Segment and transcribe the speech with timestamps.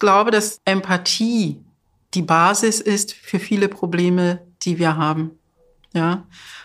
[0.00, 1.62] glaube, dass Empathie
[2.14, 5.32] die Basis ist für viele Probleme, die wir haben.
[5.92, 6.24] Ja,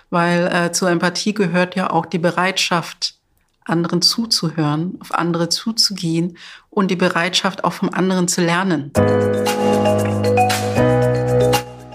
[0.10, 3.16] weil äh, zur Empathie gehört ja auch die Bereitschaft,
[3.64, 6.38] anderen zuzuhören, auf andere zuzugehen
[6.70, 8.92] und die Bereitschaft auch vom anderen zu lernen.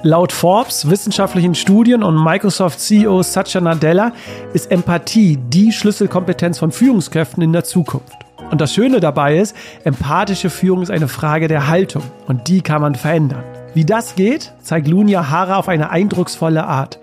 [0.02, 4.12] Laut Forbes, wissenschaftlichen Studien und Microsoft CEO Satya Nadella
[4.54, 8.29] ist Empathie die Schlüsselkompetenz von Führungskräften in der Zukunft.
[8.50, 12.82] Und das Schöne dabei ist, empathische Führung ist eine Frage der Haltung und die kann
[12.82, 13.44] man verändern.
[13.74, 16.98] Wie das geht, zeigt Lunia Hara auf eine eindrucksvolle Art.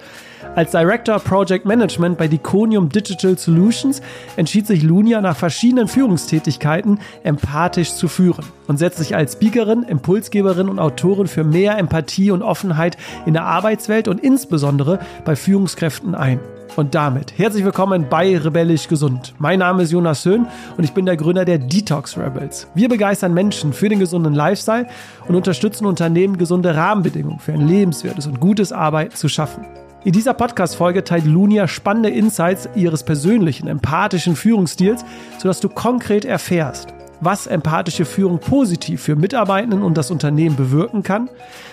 [0.57, 4.02] Als Director Project Management bei Diconium Digital Solutions
[4.38, 10.67] entschied sich Lunia nach verschiedenen Führungstätigkeiten empathisch zu führen und setzt sich als Speakerin, Impulsgeberin
[10.67, 12.97] und Autorin für mehr Empathie und Offenheit
[13.27, 16.39] in der Arbeitswelt und insbesondere bei Führungskräften ein.
[16.75, 19.35] Und damit herzlich willkommen bei Rebellisch Gesund.
[19.38, 22.67] Mein Name ist Jonas Höhn und ich bin der Gründer der Detox Rebels.
[22.73, 24.88] Wir begeistern Menschen für den gesunden Lifestyle
[25.27, 29.64] und unterstützen Unternehmen, gesunde Rahmenbedingungen für ein lebenswertes und gutes Arbeiten zu schaffen.
[30.08, 35.03] In dieser Podcast-Folge teilt Lunia spannende Insights ihres persönlichen, empathischen Führungsstils,
[35.38, 41.30] sodass du konkret erfährst, was empathische Führung positiv für Mitarbeitenden und das Unternehmen bewirken kann,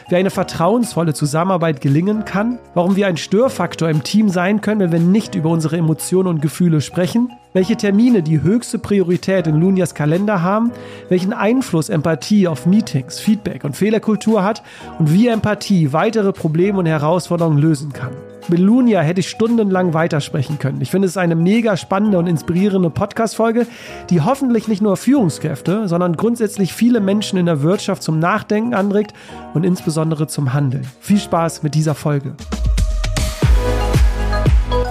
[0.08, 4.92] wie eine vertrauensvolle Zusammenarbeit gelingen kann, warum wir ein Störfaktor im Team sein können, wenn
[4.92, 9.94] wir nicht über unsere Emotionen und Gefühle sprechen, welche Termine die höchste Priorität in Lunias
[9.94, 10.72] Kalender haben,
[11.08, 14.62] welchen Einfluss Empathie auf Meetings, Feedback und Fehlerkultur hat
[14.98, 18.12] und wie Empathie weitere Probleme und Herausforderungen lösen kann.
[18.48, 20.82] Mit Lunia hätte ich stundenlang weitersprechen können.
[20.82, 23.66] Ich finde es eine mega spannende und inspirierende Podcast-Folge,
[24.10, 29.14] die hoffentlich nicht nur Führungskräfte, sondern grundsätzlich viele Menschen in der Wirtschaft zum Nachdenken anregt
[29.54, 29.93] und insbesondere
[30.26, 30.84] zum Handeln.
[31.00, 32.34] Viel Spaß mit dieser Folge.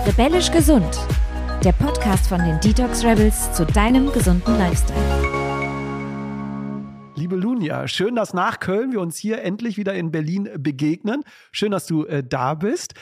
[0.06, 0.98] Rebellisch gesund.
[1.64, 5.00] Der Podcast von den Detox Rebels zu deinem gesunden Lifestyle.
[7.16, 11.24] Liebe Lunia, schön, dass nach Köln wir uns hier endlich wieder in Berlin begegnen.
[11.52, 12.94] Schön, dass du äh, da bist.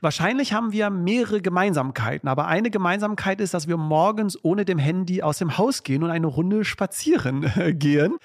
[0.00, 5.22] Wahrscheinlich haben wir mehrere Gemeinsamkeiten, aber eine Gemeinsamkeit ist, dass wir morgens ohne dem Handy
[5.22, 8.16] aus dem Haus gehen und eine Runde spazieren äh, gehen.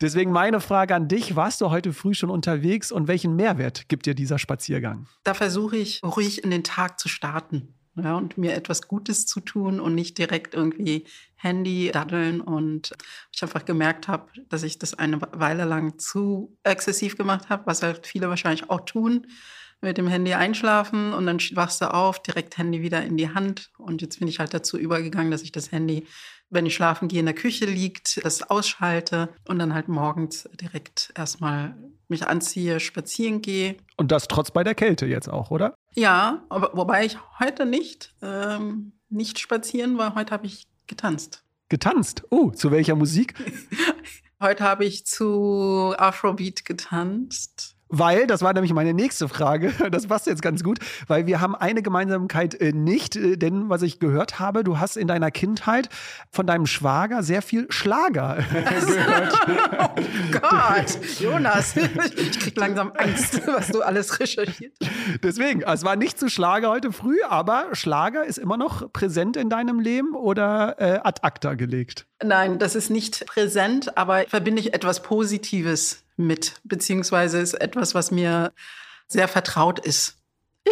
[0.00, 4.04] Deswegen meine Frage an dich, warst du heute früh schon unterwegs und welchen Mehrwert gibt
[4.04, 5.06] dir dieser Spaziergang?
[5.24, 9.40] Da versuche ich ruhig in den Tag zu starten ja, und mir etwas Gutes zu
[9.40, 11.06] tun und nicht direkt irgendwie
[11.36, 12.42] Handy daddeln.
[12.42, 12.92] Und
[13.32, 17.82] ich einfach gemerkt habe, dass ich das eine Weile lang zu exzessiv gemacht habe, was
[17.82, 19.26] halt viele wahrscheinlich auch tun
[19.82, 23.70] mit dem Handy einschlafen und dann wachst du auf, direkt Handy wieder in die Hand.
[23.76, 26.06] Und jetzt bin ich halt dazu übergegangen, dass ich das Handy,
[26.50, 31.12] wenn ich schlafen gehe, in der Küche liegt, das ausschalte und dann halt morgens direkt
[31.16, 31.76] erstmal
[32.08, 33.76] mich anziehe, spazieren gehe.
[33.96, 35.74] Und das trotz bei der Kälte jetzt auch, oder?
[35.94, 41.42] Ja, aber wobei ich heute nicht, ähm, nicht spazieren war, heute habe ich getanzt.
[41.68, 42.22] Getanzt?
[42.30, 43.34] Oh, zu welcher Musik?
[44.40, 47.75] heute habe ich zu Afrobeat getanzt.
[47.88, 51.54] Weil, das war nämlich meine nächste Frage, das passt jetzt ganz gut, weil wir haben
[51.54, 55.88] eine Gemeinsamkeit äh, nicht, äh, denn was ich gehört habe, du hast in deiner Kindheit
[56.30, 59.34] von deinem Schwager sehr viel Schlager gehört.
[59.96, 60.02] oh
[60.32, 64.72] Gott, Jonas, ich krieg langsam Angst, was du alles recherchiert
[65.22, 69.48] Deswegen, es war nicht zu Schlager heute früh, aber Schlager ist immer noch präsent in
[69.48, 72.06] deinem Leben oder äh, ad acta gelegt?
[72.22, 78.10] Nein, das ist nicht präsent, aber verbinde ich etwas Positives mit, beziehungsweise ist etwas, was
[78.10, 78.52] mir
[79.06, 80.16] sehr vertraut ist.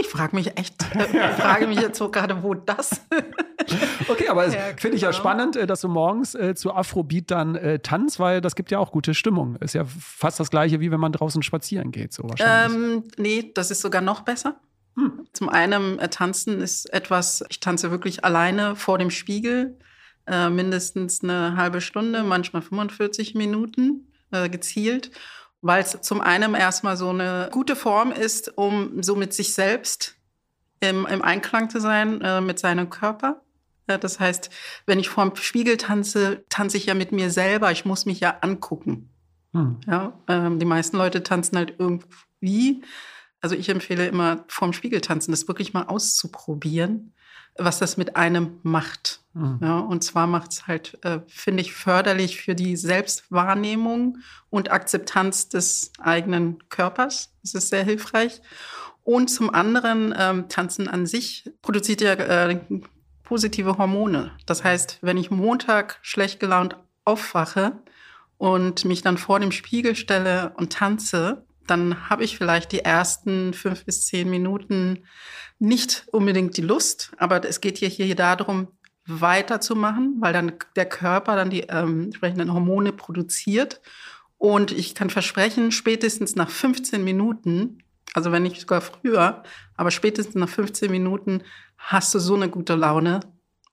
[0.01, 3.03] Ich frage mich echt, ich frage mich jetzt so gerade, wo das.
[4.09, 5.21] okay, aber ja, finde ich ja genau.
[5.21, 8.81] spannend, äh, dass du morgens äh, zu Afrobeat dann äh, tanzt, weil das gibt ja
[8.81, 9.57] auch gute Stimmung.
[9.57, 12.77] Ist ja fast das gleiche, wie wenn man draußen spazieren geht, so wahrscheinlich.
[12.77, 14.61] Ähm, nee, das ist sogar noch besser.
[14.97, 15.27] Hm.
[15.33, 19.79] Zum einen, äh, tanzen ist etwas, ich tanze wirklich alleine vor dem Spiegel,
[20.27, 25.11] äh, mindestens eine halbe Stunde, manchmal 45 Minuten äh, gezielt,
[25.63, 30.17] weil es zum einen erstmal so eine gute Form ist, um so mit sich selbst
[30.81, 33.43] im, im Einklang zu sein, äh, mit seinem Körper.
[33.89, 34.51] Ja, das heißt,
[34.87, 37.71] wenn ich vorm Spiegel tanze, tanze ich ja mit mir selber.
[37.71, 39.11] Ich muss mich ja angucken.
[39.53, 39.79] Hm.
[39.87, 42.83] Ja, ähm, die meisten Leute tanzen halt irgendwie.
[43.41, 47.15] Also ich empfehle immer vorm Spiegel tanzen, das wirklich mal auszuprobieren
[47.59, 49.21] was das mit einem macht.
[49.35, 49.59] Mhm.
[49.61, 55.49] Ja, und zwar macht es halt, äh, finde ich, förderlich für die Selbstwahrnehmung und Akzeptanz
[55.49, 57.35] des eigenen Körpers.
[57.43, 58.41] Das ist sehr hilfreich.
[59.03, 62.59] Und zum anderen, ähm, Tanzen an sich produziert ja äh,
[63.25, 64.33] positive Hormone.
[64.47, 67.83] Das heißt, wenn ich Montag schlecht gelaunt aufwache
[68.39, 73.53] und mich dann vor dem Spiegel stelle und tanze, dann habe ich vielleicht die ersten
[73.55, 75.05] fünf bis zehn Minuten
[75.59, 78.69] nicht unbedingt die Lust, aber es geht hier, hier darum,
[79.07, 83.81] weiterzumachen, weil dann der Körper dann die ähm, entsprechenden Hormone produziert.
[84.39, 87.79] Und ich kann versprechen, spätestens nach 15 Minuten,
[88.15, 89.43] also wenn nicht sogar früher,
[89.77, 91.43] aber spätestens nach 15 Minuten
[91.79, 93.21] hast du so eine gute Laune,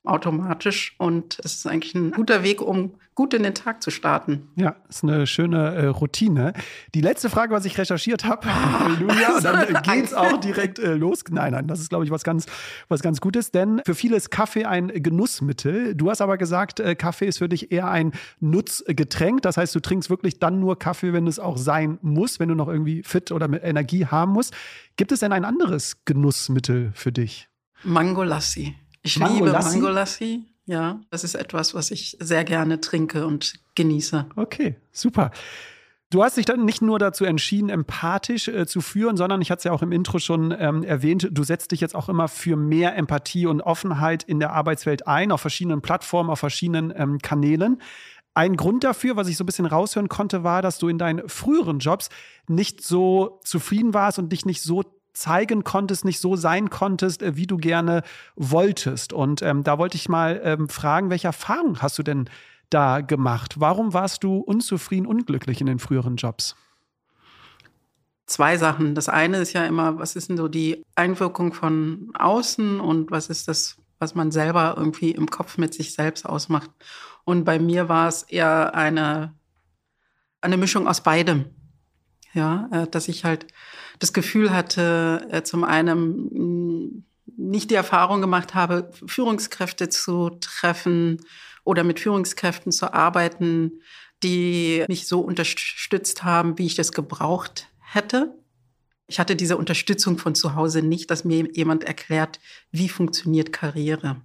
[0.04, 0.96] automatisch.
[0.98, 4.48] Und es ist eigentlich ein guter Weg, um gut in den Tag zu starten.
[4.56, 6.54] Ja, ist eine schöne äh, Routine.
[6.96, 10.94] Die letzte Frage, was ich recherchiert habe, Halleluja, und dann äh, geht's auch direkt äh,
[10.94, 11.24] los.
[11.30, 12.46] Nein, nein, das ist, glaube ich, was ganz,
[12.88, 15.94] was ganz Gutes, denn für viele ist Kaffee ein Genussmittel.
[15.94, 19.42] Du hast aber gesagt, äh, Kaffee ist für dich eher ein Nutzgetränk.
[19.42, 22.56] Das heißt, du trinkst wirklich dann nur Kaffee, wenn es auch sein muss, wenn du
[22.56, 24.56] noch irgendwie fit oder mit Energie haben musst.
[24.96, 27.50] Gibt es denn ein anderes Genussmittel für dich?
[27.84, 28.76] Mango Lassi.
[29.04, 29.78] Ich Mango liebe Lassi?
[29.78, 30.46] Mangolassi.
[30.66, 34.28] Ja, das ist etwas, was ich sehr gerne trinke und genieße.
[34.36, 35.32] Okay, super.
[36.12, 39.60] Du hast dich dann nicht nur dazu entschieden, empathisch äh, zu führen, sondern ich hatte
[39.60, 42.58] es ja auch im Intro schon ähm, erwähnt, du setzt dich jetzt auch immer für
[42.58, 47.82] mehr Empathie und Offenheit in der Arbeitswelt ein, auf verschiedenen Plattformen, auf verschiedenen ähm, Kanälen.
[48.34, 51.28] Ein Grund dafür, was ich so ein bisschen raushören konnte, war, dass du in deinen
[51.30, 52.10] früheren Jobs
[52.48, 57.36] nicht so zufrieden warst und dich nicht so zeigen konntest, nicht so sein konntest, äh,
[57.36, 58.04] wie du gerne
[58.36, 59.14] wolltest.
[59.14, 62.30] Und ähm, da wollte ich mal ähm, fragen, welche Erfahrung hast du denn
[62.70, 63.60] da gemacht?
[63.60, 66.56] Warum warst du unzufrieden, unglücklich in den früheren Jobs?
[68.26, 68.96] Zwei Sachen.
[68.96, 73.28] Das eine ist ja immer, was ist denn so die Einwirkung von außen und was
[73.28, 76.70] ist das, was man selber irgendwie im Kopf mit sich selbst ausmacht.
[77.26, 79.36] Und bei mir war es eher eine,
[80.40, 81.46] eine Mischung aus beidem.
[82.34, 83.48] Ja, äh, dass ich halt
[84.02, 87.04] das Gefühl hatte, äh, zum einen mm,
[87.38, 91.22] nicht die Erfahrung gemacht habe, Führungskräfte zu treffen
[91.64, 93.80] oder mit Führungskräften zu arbeiten,
[94.24, 98.34] die mich so unterstützt haben, wie ich das gebraucht hätte.
[99.08, 102.40] Ich hatte diese Unterstützung von zu Hause nicht, dass mir jemand erklärt,
[102.72, 104.22] wie funktioniert Karriere.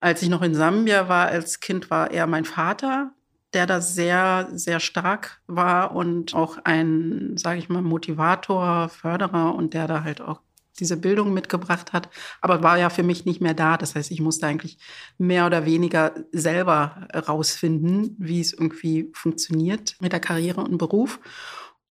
[0.00, 3.12] Als ich noch in Sambia war als Kind, war er mein Vater,
[3.52, 9.74] der da sehr, sehr stark war und auch ein, sage ich mal, Motivator, Förderer und
[9.74, 10.40] der da halt auch
[10.78, 12.08] diese Bildung mitgebracht hat,
[12.40, 13.76] aber war ja für mich nicht mehr da.
[13.76, 14.78] Das heißt, ich musste eigentlich
[15.18, 21.20] mehr oder weniger selber rausfinden, wie es irgendwie funktioniert mit der Karriere und Beruf.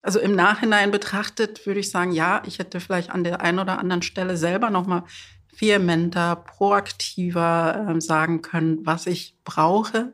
[0.01, 3.79] Also im Nachhinein betrachtet würde ich sagen, ja, ich hätte vielleicht an der einen oder
[3.79, 5.03] anderen Stelle selber noch mal
[5.57, 10.13] vehementer, proaktiver äh, sagen können, was ich brauche,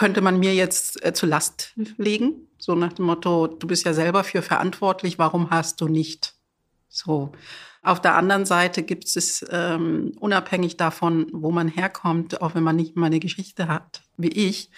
[0.00, 2.48] könnte man mir jetzt äh, zu Last legen.
[2.56, 6.32] So nach dem Motto, du bist ja selber für verantwortlich, warum hast du nicht?
[6.88, 7.32] So.
[7.82, 12.76] Auf der anderen Seite gibt es, ähm, unabhängig davon, wo man herkommt, auch wenn man
[12.76, 14.70] nicht mal eine Geschichte hat, wie ich,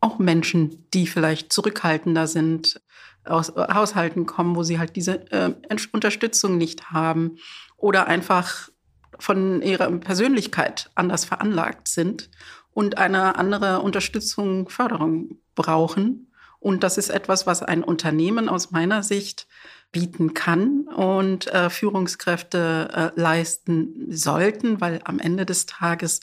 [0.00, 2.80] auch Menschen, die vielleicht zurückhaltender sind,
[3.26, 5.52] aus Haushalten kommen, wo sie halt diese äh,
[5.92, 7.36] Unterstützung nicht haben
[7.76, 8.70] oder einfach
[9.18, 12.30] von ihrer Persönlichkeit anders veranlagt sind
[12.72, 16.32] und eine andere Unterstützung, Förderung brauchen.
[16.58, 19.46] Und das ist etwas, was ein Unternehmen aus meiner Sicht
[19.90, 26.20] bieten kann und äh, Führungskräfte äh, leisten sollten, weil am Ende des Tages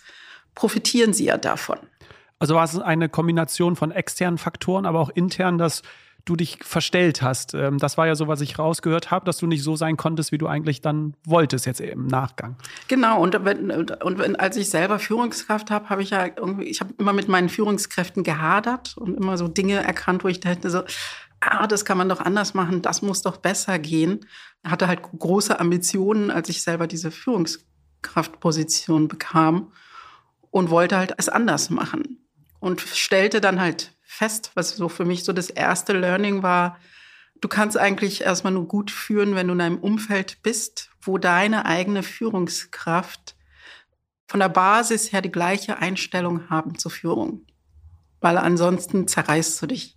[0.55, 1.77] profitieren sie ja davon.
[2.39, 5.83] Also war es eine Kombination von externen Faktoren, aber auch intern, dass
[6.29, 7.53] du dich verstellt hast.
[7.53, 10.31] Ähm, das war ja so, was ich rausgehört habe, dass du nicht so sein konntest,
[10.31, 12.55] wie du eigentlich dann wolltest jetzt im Nachgang.
[12.87, 13.21] Genau.
[13.21, 17.13] Und und wenn, als ich selber Führungskraft habe, habe ich ja irgendwie, ich habe immer
[17.13, 20.83] mit meinen Führungskräften gehadert und immer so Dinge erkannt, wo ich dachte so,
[21.39, 24.25] ah, das kann man doch anders machen, das muss doch besser gehen.
[24.63, 29.71] Hatte halt große Ambitionen, als ich selber diese Führungskraftposition bekam
[30.51, 32.25] und wollte halt es anders machen
[32.59, 36.79] und stellte dann halt fest, was so für mich so das erste Learning war.
[37.41, 41.65] Du kannst eigentlich erstmal nur gut führen, wenn du in einem Umfeld bist, wo deine
[41.67, 43.35] eigene Führungskraft
[44.27, 47.45] von der Basis her die gleiche Einstellung haben zur Führung.
[48.19, 49.95] Weil ansonsten zerreißt du dich.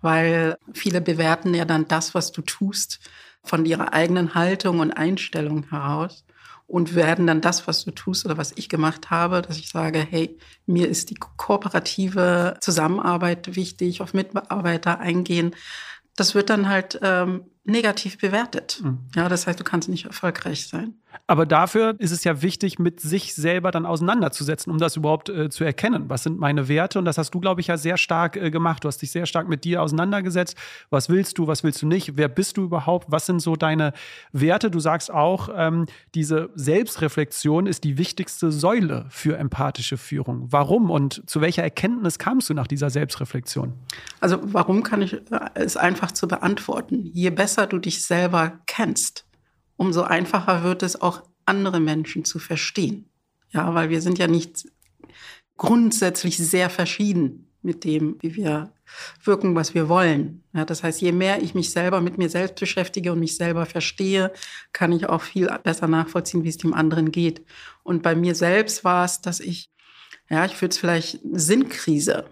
[0.00, 3.00] Weil viele bewerten ja dann das, was du tust,
[3.42, 6.24] von ihrer eigenen Haltung und Einstellung heraus
[6.68, 9.98] und werden dann das, was du tust oder was ich gemacht habe, dass ich sage,
[9.98, 15.56] hey, mir ist die kooperative Zusammenarbeit wichtig, auf Mitarbeiter eingehen.
[16.14, 18.80] Das wird dann halt ähm, negativ bewertet.
[18.82, 18.98] Mhm.
[19.14, 20.94] Ja, das heißt, du kannst nicht erfolgreich sein.
[21.26, 25.50] Aber dafür ist es ja wichtig, mit sich selber dann auseinanderzusetzen, um das überhaupt äh,
[25.50, 26.04] zu erkennen.
[26.08, 26.98] Was sind meine Werte?
[26.98, 28.84] Und das hast du, glaube ich, ja sehr stark äh, gemacht.
[28.84, 30.56] Du hast dich sehr stark mit dir auseinandergesetzt.
[30.90, 32.16] Was willst du, was willst du nicht?
[32.16, 33.10] Wer bist du überhaupt?
[33.10, 33.92] Was sind so deine
[34.32, 34.70] Werte?
[34.70, 40.46] Du sagst auch, ähm, diese Selbstreflexion ist die wichtigste Säule für empathische Führung.
[40.50, 43.74] Warum und zu welcher Erkenntnis kamst du nach dieser Selbstreflexion?
[44.20, 47.10] Also warum kann ich, äh, ist einfach zu beantworten.
[47.12, 49.26] Je besser du dich selber kennst,
[49.76, 53.08] umso einfacher wird es auch andere Menschen zu verstehen.
[53.50, 54.68] Ja, weil wir sind ja nicht
[55.56, 57.44] grundsätzlich sehr verschieden.
[57.60, 58.72] mit dem, wie wir
[59.24, 60.42] wirken, was wir wollen.
[60.52, 63.66] Ja, das heißt, je mehr ich mich selber mit mir selbst beschäftige und mich selber
[63.66, 64.32] verstehe,
[64.72, 67.44] kann ich auch viel besser nachvollziehen, wie es dem anderen geht.
[67.82, 69.70] Und bei mir selbst war es, dass ich,
[70.30, 72.26] ja, ich würde es vielleicht Sinnkrise,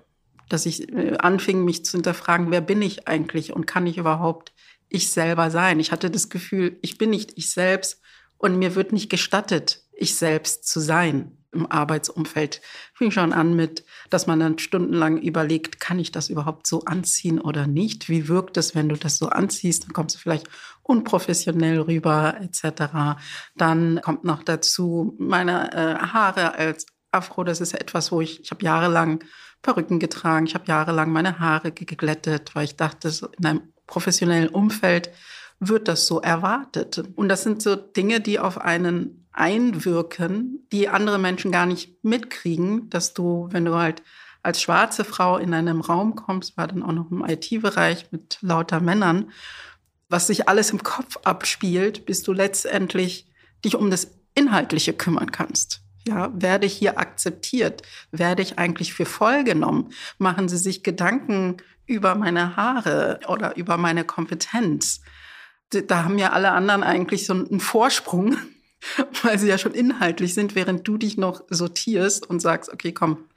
[0.49, 4.55] dass ich äh, anfing, mich zu hinterfragen, wer bin ich eigentlich und kann ich überhaupt
[4.89, 5.81] ich selber sein?
[5.81, 8.01] Ich hatte das Gefühl, ich bin nicht ich selbst
[8.39, 12.61] und mir wird nicht gestattet, ich selbst zu sein im Arbeitsumfeld.
[12.95, 17.41] Fing schon an mit, dass man dann stundenlang überlegt, kann ich das überhaupt so anziehen
[17.41, 18.09] oder nicht?
[18.09, 19.85] Wie wirkt es, wenn du das so anziehst?
[19.85, 20.49] Dann kommst du vielleicht
[20.83, 23.19] unprofessionell rüber etc.
[23.57, 27.43] Dann kommt noch dazu meine äh, Haare als Afro.
[27.43, 29.25] Das ist etwas, wo ich, ich habe jahrelang
[29.63, 30.47] Perücken getragen.
[30.47, 35.11] Ich habe jahrelang meine Haare geglättet, weil ich dachte, in einem professionellen Umfeld
[35.59, 37.03] wird das so erwartet.
[37.15, 42.89] Und das sind so Dinge, die auf einen einwirken, die andere Menschen gar nicht mitkriegen,
[42.91, 44.03] dass du, wenn du halt
[44.43, 48.81] als schwarze Frau in einem Raum kommst, war dann auch noch im IT-Bereich mit lauter
[48.81, 49.31] Männern,
[50.09, 53.29] was sich alles im Kopf abspielt, bis du letztendlich
[53.65, 55.83] dich um das Inhaltliche kümmern kannst.
[56.07, 57.83] Ja, werde ich hier akzeptiert?
[58.13, 59.93] Werde ich eigentlich für voll genommen?
[60.19, 65.01] Machen Sie sich Gedanken über meine Haare oder über meine Kompetenz?
[65.71, 68.37] Da haben ja alle anderen eigentlich so einen Vorsprung,
[69.23, 73.29] weil sie ja schon inhaltlich sind, während du dich noch sortierst und sagst, okay, komm,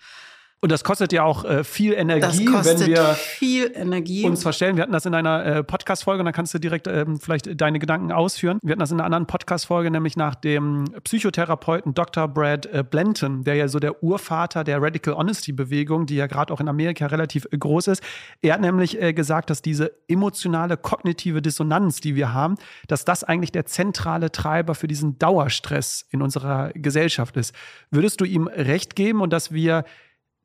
[0.62, 4.25] und das kostet ja auch äh, viel Energie, wenn wir viel Energie.
[4.25, 4.75] uns verstellen.
[4.75, 7.80] Wir hatten das in einer äh, Podcast-Folge und dann kannst du direkt ähm, vielleicht deine
[7.80, 8.60] Gedanken ausführen.
[8.62, 12.28] Wir hatten das in einer anderen Podcast-Folge, nämlich nach dem Psychotherapeuten Dr.
[12.28, 16.60] Brad äh, Blanton, der ja so der Urvater der Radical Honesty-Bewegung, die ja gerade auch
[16.60, 18.04] in Amerika relativ äh, groß ist.
[18.42, 22.56] Er hat nämlich äh, gesagt, dass diese emotionale kognitive Dissonanz, die wir haben,
[22.88, 27.56] dass das eigentlich der zentrale Treiber für diesen Dauerstress in unserer Gesellschaft ist.
[27.92, 29.86] Würdest du ihm recht geben und dass wir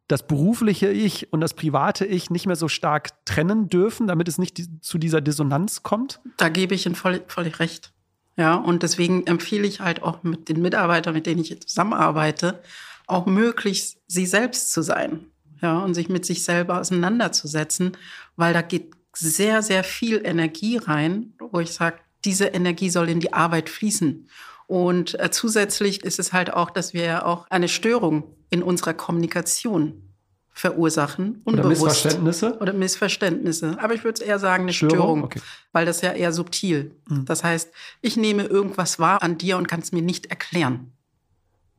[0.09, 4.39] das berufliche Ich und das private Ich nicht mehr so stark trennen dürfen, damit es
[4.39, 6.21] nicht zu dieser Dissonanz kommt?
[6.37, 7.93] Da gebe ich Ihnen voll, völlig recht.
[8.37, 12.63] Ja, und deswegen empfehle ich halt auch mit den Mitarbeitern, mit denen ich zusammenarbeite,
[13.07, 15.27] auch möglichst sie selbst zu sein.
[15.63, 17.97] Ja, und sich mit sich selber auseinanderzusetzen,
[18.37, 23.21] weil da geht sehr, sehr viel Energie rein, wo ich sage, diese Energie soll in
[23.21, 24.29] die Arbeit fließen.
[24.67, 28.95] Und äh, zusätzlich ist es halt auch, dass wir ja auch eine Störung in unserer
[28.95, 30.15] Kommunikation
[30.53, 31.43] verursachen.
[31.45, 31.59] Unbewusst.
[31.59, 32.59] Oder Missverständnisse?
[32.61, 33.77] Oder Missverständnisse.
[33.81, 35.41] Aber ich würde es eher sagen, eine Störung, Störung okay.
[35.73, 36.95] weil das ja eher subtil.
[37.09, 37.25] Mhm.
[37.25, 40.93] Das heißt, ich nehme irgendwas wahr an dir und kann es mir nicht erklären.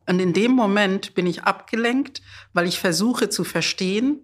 [0.05, 4.20] Und in dem Moment bin ich abgelenkt, weil ich versuche zu verstehen,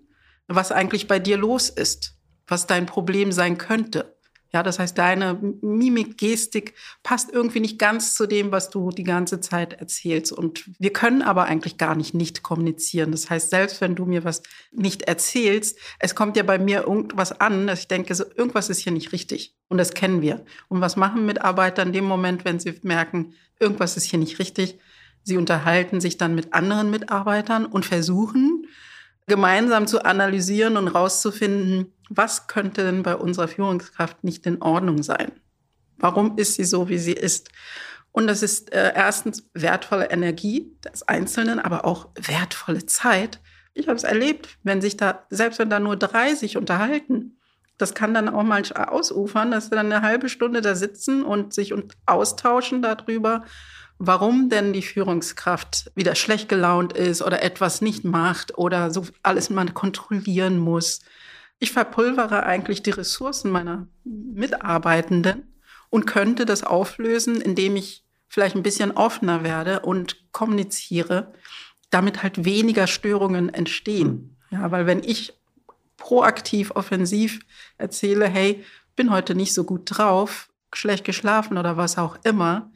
[0.48, 4.17] was eigentlich bei dir los ist, was dein Problem sein könnte.
[4.53, 9.03] Ja, das heißt, deine Mimik, Gestik passt irgendwie nicht ganz zu dem, was du die
[9.03, 10.34] ganze Zeit erzählst.
[10.34, 13.12] Und wir können aber eigentlich gar nicht nicht kommunizieren.
[13.12, 17.39] Das heißt, selbst wenn du mir was nicht erzählst, es kommt ja bei mir irgendwas
[17.39, 19.55] an, dass ich denke, so, irgendwas ist hier nicht richtig.
[19.70, 20.43] Und das kennen wir.
[20.67, 24.79] Und was machen Mitarbeiter in dem Moment, wenn sie merken, irgendwas ist hier nicht richtig?
[25.24, 28.61] Sie unterhalten sich dann mit anderen Mitarbeitern und versuchen,
[29.28, 35.32] gemeinsam zu analysieren und rauszufinden, was könnte denn bei unserer Führungskraft nicht in Ordnung sein?
[35.98, 37.50] Warum ist sie so, wie sie ist?
[38.12, 43.40] Und das ist äh, erstens wertvolle Energie des Einzelnen, aber auch wertvolle Zeit.
[43.74, 47.38] Ich habe es erlebt, wenn sich da, selbst wenn da nur drei sich unterhalten,
[47.78, 51.54] das kann dann auch mal ausufern, dass sie dann eine halbe Stunde da sitzen und
[51.54, 51.74] sich
[52.06, 53.44] austauschen darüber,
[54.03, 59.51] warum denn die Führungskraft wieder schlecht gelaunt ist oder etwas nicht macht oder so alles
[59.51, 61.01] mal kontrollieren muss.
[61.60, 65.53] Ich verpulvere eigentlich die Ressourcen meiner Mitarbeitenden
[65.91, 71.31] und könnte das auflösen, indem ich vielleicht ein bisschen offener werde und kommuniziere,
[71.91, 74.36] damit halt weniger Störungen entstehen.
[74.50, 75.34] Ja, weil wenn ich
[75.98, 77.41] proaktiv, offensiv
[77.77, 78.65] erzähle, hey,
[78.96, 82.72] bin heute nicht so gut drauf, schlecht geschlafen oder was auch immer,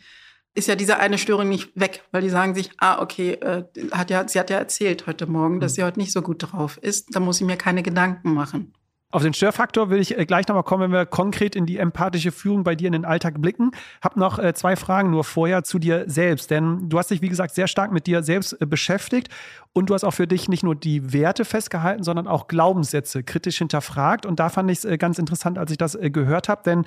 [0.56, 4.10] ist ja diese eine Störung nicht weg, weil die sagen sich, ah, okay, äh, hat
[4.10, 5.76] ja, sie hat ja erzählt heute Morgen, dass mhm.
[5.76, 7.16] sie heute nicht so gut drauf ist.
[7.16, 8.74] Da muss ich mir keine Gedanken machen.
[9.16, 12.34] Auf den Störfaktor will ich äh, gleich nochmal kommen, wenn wir konkret in die empathische
[12.34, 13.72] Führung bei dir in den Alltag blicken.
[14.02, 17.30] Hab noch äh, zwei Fragen nur vorher zu dir selbst, denn du hast dich, wie
[17.30, 19.30] gesagt, sehr stark mit dir selbst äh, beschäftigt
[19.72, 23.60] und du hast auch für dich nicht nur die Werte festgehalten, sondern auch Glaubenssätze kritisch
[23.60, 24.26] hinterfragt.
[24.26, 26.84] Und da fand ich es ganz interessant, als ich das gehört habe, denn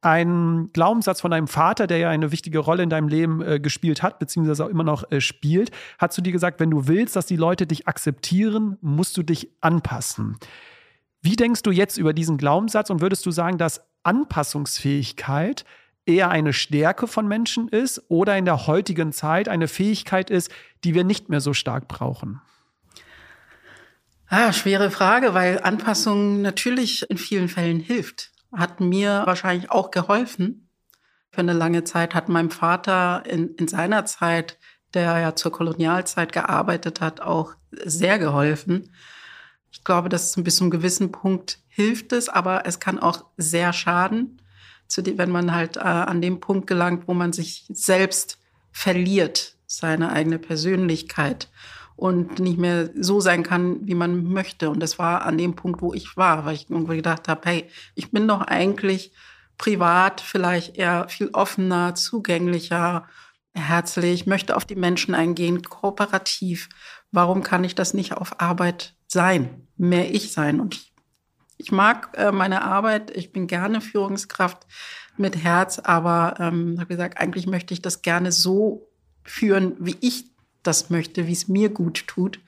[0.00, 4.02] ein Glaubenssatz von deinem Vater, der ja eine wichtige Rolle in deinem Leben äh, gespielt
[4.02, 7.26] hat, beziehungsweise auch immer noch äh, spielt, hat zu dir gesagt, wenn du willst, dass
[7.26, 10.38] die Leute dich akzeptieren, musst du dich anpassen.
[11.26, 15.64] Wie denkst du jetzt über diesen Glaubenssatz und würdest du sagen, dass Anpassungsfähigkeit
[16.04, 20.52] eher eine Stärke von Menschen ist oder in der heutigen Zeit eine Fähigkeit ist,
[20.84, 22.40] die wir nicht mehr so stark brauchen?
[24.28, 28.30] Ah, schwere Frage, weil Anpassung natürlich in vielen Fällen hilft.
[28.52, 30.68] Hat mir wahrscheinlich auch geholfen.
[31.32, 34.60] Für eine lange Zeit hat meinem Vater in, in seiner Zeit,
[34.94, 37.54] der ja zur Kolonialzeit gearbeitet hat, auch
[37.84, 38.92] sehr geholfen.
[39.76, 43.74] Ich glaube, dass bis zu einem gewissen Punkt hilft es, aber es kann auch sehr
[43.74, 44.40] schaden,
[44.96, 48.38] wenn man halt äh, an dem Punkt gelangt, wo man sich selbst
[48.72, 51.50] verliert, seine eigene Persönlichkeit
[51.94, 54.70] und nicht mehr so sein kann, wie man möchte.
[54.70, 57.68] Und das war an dem Punkt, wo ich war, weil ich irgendwie gedacht habe, hey,
[57.94, 59.12] ich bin doch eigentlich
[59.58, 63.06] privat vielleicht eher viel offener, zugänglicher,
[63.54, 66.70] herzlich, möchte auf die Menschen eingehen, kooperativ.
[67.12, 70.60] Warum kann ich das nicht auf Arbeit sein, mehr ich sein?
[70.60, 70.92] Und ich,
[71.58, 74.66] ich mag äh, meine Arbeit, ich bin gerne Führungskraft
[75.16, 78.88] mit Herz, aber ähm, habe gesagt, eigentlich möchte ich das gerne so
[79.24, 80.26] führen, wie ich
[80.62, 82.40] das möchte, wie es mir gut tut.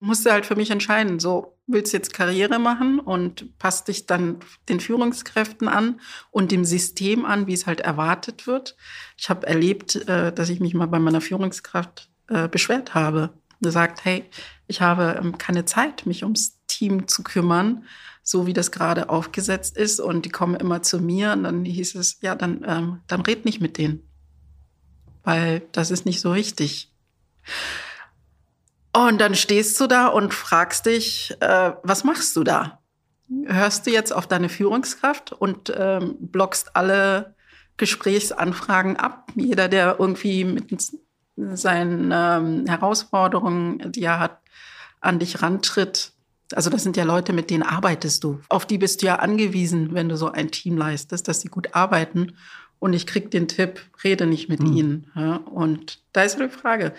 [0.00, 4.38] Musste halt für mich entscheiden, so willst du jetzt Karriere machen und passt dich dann
[4.68, 6.00] den Führungskräften an
[6.30, 8.76] und dem System an, wie es halt erwartet wird.
[9.18, 13.30] Ich habe erlebt, äh, dass ich mich mal bei meiner Führungskraft äh, beschwert habe.
[13.60, 14.24] Gesagt, hey,
[14.66, 17.84] ich habe ähm, keine Zeit, mich ums Team zu kümmern,
[18.22, 20.00] so wie das gerade aufgesetzt ist.
[20.00, 23.44] Und die kommen immer zu mir und dann hieß es, ja, dann, ähm, dann red
[23.44, 24.02] nicht mit denen.
[25.24, 26.92] Weil das ist nicht so richtig.
[28.92, 32.80] Und dann stehst du da und fragst dich, äh, was machst du da?
[33.46, 37.36] Hörst du jetzt auf deine Führungskraft und ähm, blockst alle
[37.76, 39.30] Gesprächsanfragen ab?
[39.36, 40.72] Jeder, der irgendwie mit
[41.54, 44.38] seinen ähm, Herausforderungen, die er hat,
[45.00, 46.12] an dich rantritt.
[46.54, 48.40] Also das sind ja Leute, mit denen arbeitest du.
[48.48, 51.74] Auf die bist du ja angewiesen, wenn du so ein Team leistest, dass sie gut
[51.74, 52.36] arbeiten.
[52.78, 54.72] Und ich krieg den Tipp, rede nicht mit mhm.
[54.76, 55.10] ihnen.
[55.14, 55.36] Ja?
[55.36, 56.92] Und da ist die Frage,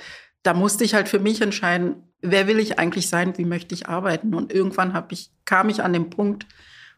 [0.43, 3.87] da musste ich halt für mich entscheiden, wer will ich eigentlich sein, wie möchte ich
[3.87, 4.33] arbeiten.
[4.33, 6.45] Und irgendwann hab ich, kam ich an den Punkt,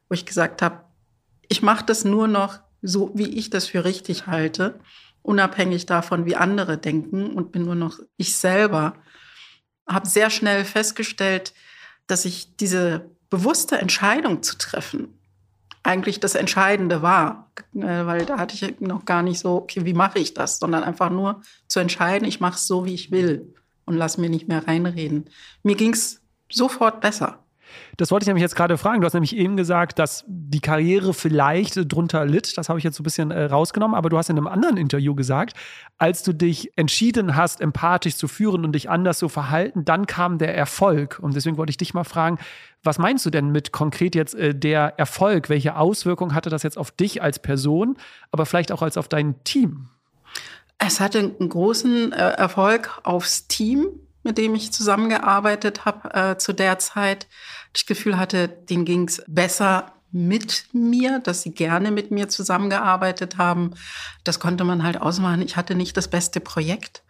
[0.10, 0.84] wo ich gesagt habe,
[1.48, 4.80] ich mache das nur noch so, wie ich das für richtig halte,
[5.24, 8.93] unabhängig davon, wie andere denken und bin nur noch ich selber.
[9.88, 11.54] Habe sehr schnell festgestellt,
[12.08, 15.19] dass ich diese bewusste Entscheidung zu treffen
[15.84, 19.93] eigentlich das Entscheidende war, äh, weil da hatte ich noch gar nicht so, okay, wie
[19.93, 23.54] mache ich das, sondern einfach nur zu entscheiden, ich mache es so, wie ich will
[23.86, 25.30] und lass mir nicht mehr reinreden.
[25.62, 27.42] Mir ging es sofort besser.
[27.98, 29.02] Das wollte ich nämlich jetzt gerade fragen.
[29.02, 32.58] Du hast nämlich eben gesagt, dass die Karriere vielleicht drunter litt.
[32.58, 33.96] Das habe ich jetzt so ein bisschen äh, rausgenommen.
[33.96, 35.56] Aber du hast in einem anderen Interview gesagt,
[35.98, 40.38] als du dich entschieden hast, empathisch zu führen und dich anders zu verhalten, dann kam
[40.38, 41.20] der Erfolg.
[41.22, 42.38] Und deswegen wollte ich dich mal fragen,
[42.84, 45.50] was meinst du denn mit konkret jetzt äh, der Erfolg?
[45.50, 47.98] Welche Auswirkungen hatte das jetzt auf dich als Person,
[48.32, 49.90] aber vielleicht auch als auf dein Team?
[50.78, 53.88] Es hatte einen großen äh, Erfolg aufs Team,
[54.24, 57.28] mit dem ich zusammengearbeitet habe äh, zu der Zeit.
[57.74, 63.38] Das Gefühl hatte, denen ging es besser mit mir, dass sie gerne mit mir zusammengearbeitet
[63.38, 63.72] haben.
[64.24, 65.42] Das konnte man halt ausmachen.
[65.42, 67.04] Ich hatte nicht das beste Projekt,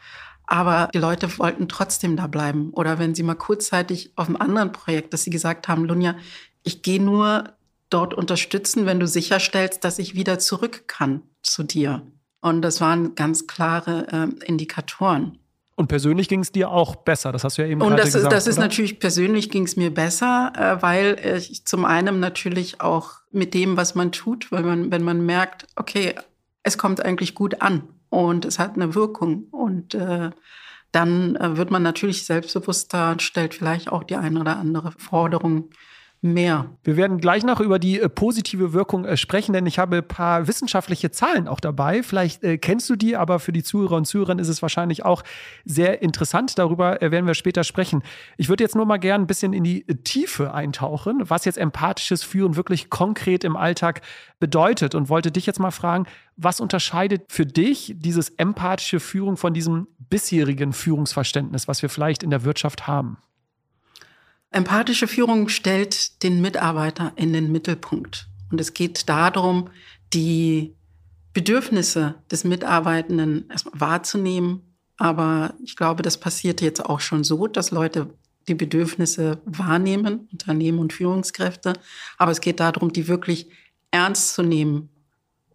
[0.46, 2.72] aber die Leute wollten trotzdem da bleiben.
[2.72, 6.16] Oder wenn sie mal kurzzeitig auf einem anderen Projekt, dass sie gesagt haben, Lunja,
[6.64, 7.54] ich gehe nur
[7.90, 12.08] dort unterstützen, wenn du sicherstellst, dass ich wieder zurück kann zu dir.
[12.42, 15.40] Und das waren ganz klare äh, Indikatoren.
[15.76, 18.26] Und persönlich ging es dir auch besser, das hast du ja eben Und das gesagt,
[18.26, 18.68] ist, das ist oder?
[18.68, 23.76] natürlich, persönlich ging es mir besser, äh, weil ich zum einen natürlich auch mit dem,
[23.76, 26.14] was man tut, weil man, wenn man merkt, okay,
[26.62, 30.30] es kommt eigentlich gut an und es hat eine Wirkung und äh,
[30.92, 35.72] dann äh, wird man natürlich selbstbewusster und stellt vielleicht auch die eine oder andere Forderung
[36.24, 36.70] mehr.
[36.84, 40.08] Wir werden gleich noch über die äh, positive Wirkung äh, sprechen, denn ich habe ein
[40.08, 42.02] paar wissenschaftliche Zahlen auch dabei.
[42.02, 45.24] Vielleicht äh, kennst du die, aber für die Zuhörer und Zuhörerinnen ist es wahrscheinlich auch
[45.66, 46.58] sehr interessant.
[46.58, 48.04] Darüber werden wir später sprechen.
[48.38, 52.24] Ich würde jetzt nur mal gerne ein bisschen in die Tiefe eintauchen, was jetzt empathisches
[52.24, 54.02] Führen wirklich konkret im Alltag
[54.40, 56.06] bedeutet und wollte dich jetzt mal fragen,
[56.38, 62.30] was unterscheidet für dich dieses empathische Führung von diesem bisherigen Führungsverständnis, was wir vielleicht in
[62.30, 63.18] der Wirtschaft haben?
[64.54, 68.28] Empathische Führung stellt den Mitarbeiter in den Mittelpunkt.
[68.52, 69.72] Und es geht darum,
[70.14, 70.76] die
[71.34, 74.62] Bedürfnisse des Mitarbeitenden erstmal wahrzunehmen.
[74.98, 78.14] Aber ich glaube, das passiert jetzt auch schon so, dass Leute
[78.48, 81.74] die Bedürfnisse wahrnehmen, Unternehmen und Führungskräfte.
[82.20, 83.50] Aber es geht darum, die wirklich
[83.90, 84.90] ernst zu nehmen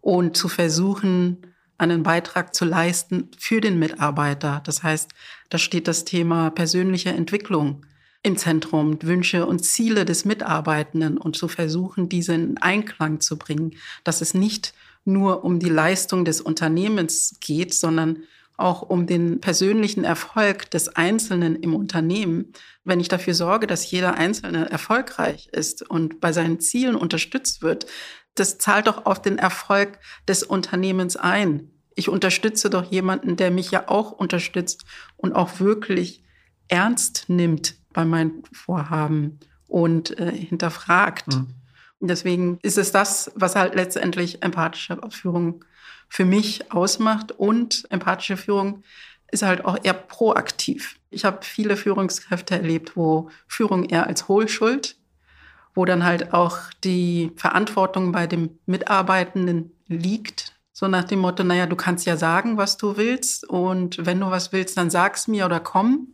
[0.01, 1.37] und zu versuchen,
[1.77, 4.61] einen Beitrag zu leisten für den Mitarbeiter.
[4.65, 5.11] Das heißt,
[5.49, 7.85] da steht das Thema persönliche Entwicklung
[8.21, 13.75] im Zentrum, Wünsche und Ziele des Mitarbeitenden und zu versuchen, diese in Einklang zu bringen,
[14.03, 14.73] dass es nicht
[15.05, 18.23] nur um die Leistung des Unternehmens geht, sondern
[18.57, 22.51] auch um den persönlichen Erfolg des Einzelnen im Unternehmen,
[22.83, 27.85] wenn ich dafür sorge, dass jeder Einzelne erfolgreich ist und bei seinen Zielen unterstützt wird,
[28.35, 31.71] das zahlt doch auf den Erfolg des Unternehmens ein.
[31.95, 34.83] Ich unterstütze doch jemanden, der mich ja auch unterstützt
[35.15, 36.23] und auch wirklich
[36.67, 41.27] ernst nimmt bei meinen Vorhaben und äh, hinterfragt.
[41.27, 41.47] Mhm.
[41.99, 45.65] Und deswegen ist es das, was halt letztendlich empathische Führung
[46.07, 47.31] für mich ausmacht.
[47.31, 48.83] Und empathische Führung
[49.31, 50.99] ist halt auch eher proaktiv.
[51.09, 54.97] Ich habe viele Führungskräfte erlebt, wo Führung eher als Hohlschuld,
[55.75, 60.53] wo dann halt auch die Verantwortung bei dem Mitarbeitenden liegt.
[60.71, 63.47] So nach dem Motto, naja, du kannst ja sagen, was du willst.
[63.47, 66.13] Und wenn du was willst, dann sag's mir oder komm.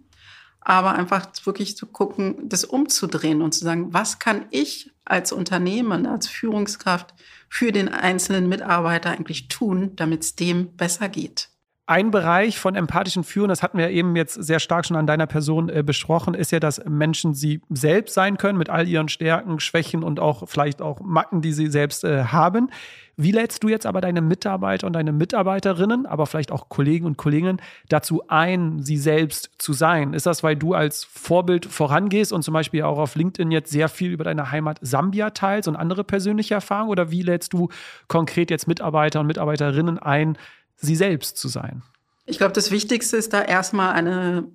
[0.65, 6.07] Aber einfach wirklich zu gucken, das umzudrehen und zu sagen, was kann ich als Unternehmen,
[6.07, 7.13] als Führungskraft
[7.47, 11.49] für den einzelnen Mitarbeiter eigentlich tun, damit es dem besser geht?
[11.87, 15.27] Ein Bereich von empathischen Führen, das hatten wir eben jetzt sehr stark schon an deiner
[15.27, 19.59] Person äh, besprochen, ist ja, dass Menschen sie selbst sein können mit all ihren Stärken,
[19.59, 22.71] Schwächen und auch vielleicht auch Macken, die sie selbst äh, haben.
[23.17, 27.17] Wie lädst du jetzt aber deine Mitarbeiter und deine Mitarbeiterinnen, aber vielleicht auch Kollegen und
[27.17, 30.13] Kolleginnen dazu ein, sie selbst zu sein?
[30.13, 33.89] Ist das, weil du als Vorbild vorangehst und zum Beispiel auch auf LinkedIn jetzt sehr
[33.89, 36.89] viel über deine Heimat Sambia teilst und andere persönliche Erfahrungen?
[36.89, 37.69] Oder wie lädst du
[38.07, 40.35] konkret jetzt Mitarbeiter und Mitarbeiterinnen ein,
[40.75, 41.83] sie selbst zu sein?
[42.25, 44.47] Ich glaube, das Wichtigste ist da erstmal eine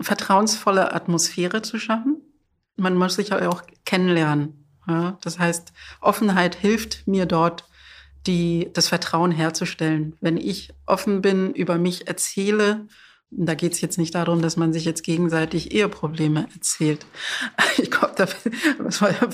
[0.00, 2.20] vertrauensvolle Atmosphäre zu schaffen.
[2.76, 4.66] Man muss sich auch kennenlernen.
[4.86, 7.68] Ja, das heißt, Offenheit hilft mir dort,
[8.26, 10.16] die, das Vertrauen herzustellen.
[10.20, 12.86] Wenn ich offen bin, über mich erzähle,
[13.30, 17.06] da geht es jetzt nicht darum, dass man sich jetzt gegenseitig Eheprobleme erzählt.
[17.78, 18.26] Ich glaube, da,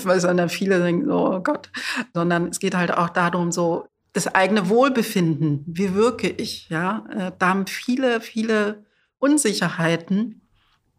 [0.05, 1.69] was, dann viele denken, oh Gott,
[2.13, 5.63] sondern es geht halt auch darum, so das eigene Wohlbefinden.
[5.67, 6.69] Wie wirke ich?
[6.69, 8.85] Ja, äh, da haben viele, viele
[9.19, 10.41] Unsicherheiten,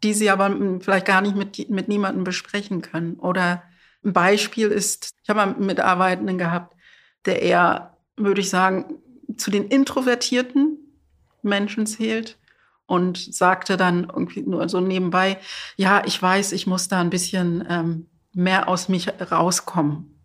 [0.03, 3.63] die sie aber vielleicht gar nicht mit, mit niemandem besprechen können oder
[4.05, 6.75] ein Beispiel ist, ich habe einen Mitarbeitenden gehabt,
[7.27, 8.95] der eher, würde ich sagen,
[9.37, 10.79] zu den introvertierten
[11.43, 12.39] Menschen zählt
[12.87, 15.39] und sagte dann irgendwie nur so nebenbei,
[15.77, 20.20] ja, ich weiß, ich muss da ein bisschen ähm, mehr aus mich rauskommen.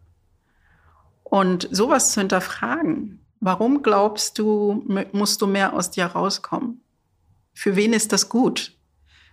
[1.36, 6.80] Und sowas zu hinterfragen, warum glaubst du, musst du mehr aus dir rauskommen?
[7.54, 8.72] Für wen ist das gut?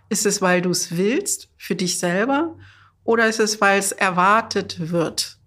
[0.09, 2.57] Ist es, weil du es willst, für dich selber?
[3.05, 5.37] Oder ist es, weil es erwartet wird?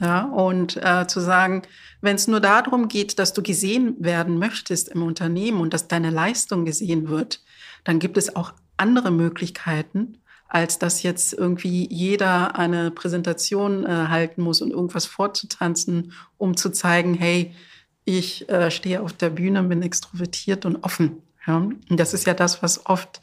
[0.00, 1.60] Ja, und äh, zu sagen,
[2.00, 6.08] wenn es nur darum geht, dass du gesehen werden möchtest im Unternehmen und dass deine
[6.08, 7.42] Leistung gesehen wird,
[7.84, 14.42] dann gibt es auch andere Möglichkeiten, als dass jetzt irgendwie jeder eine Präsentation äh, halten
[14.42, 17.54] muss und irgendwas vorzutanzen, um zu zeigen, hey,
[18.06, 21.22] ich äh, stehe auf der Bühne, bin extrovertiert und offen.
[21.46, 21.56] Ja?
[21.56, 23.20] Und das ist ja das, was oft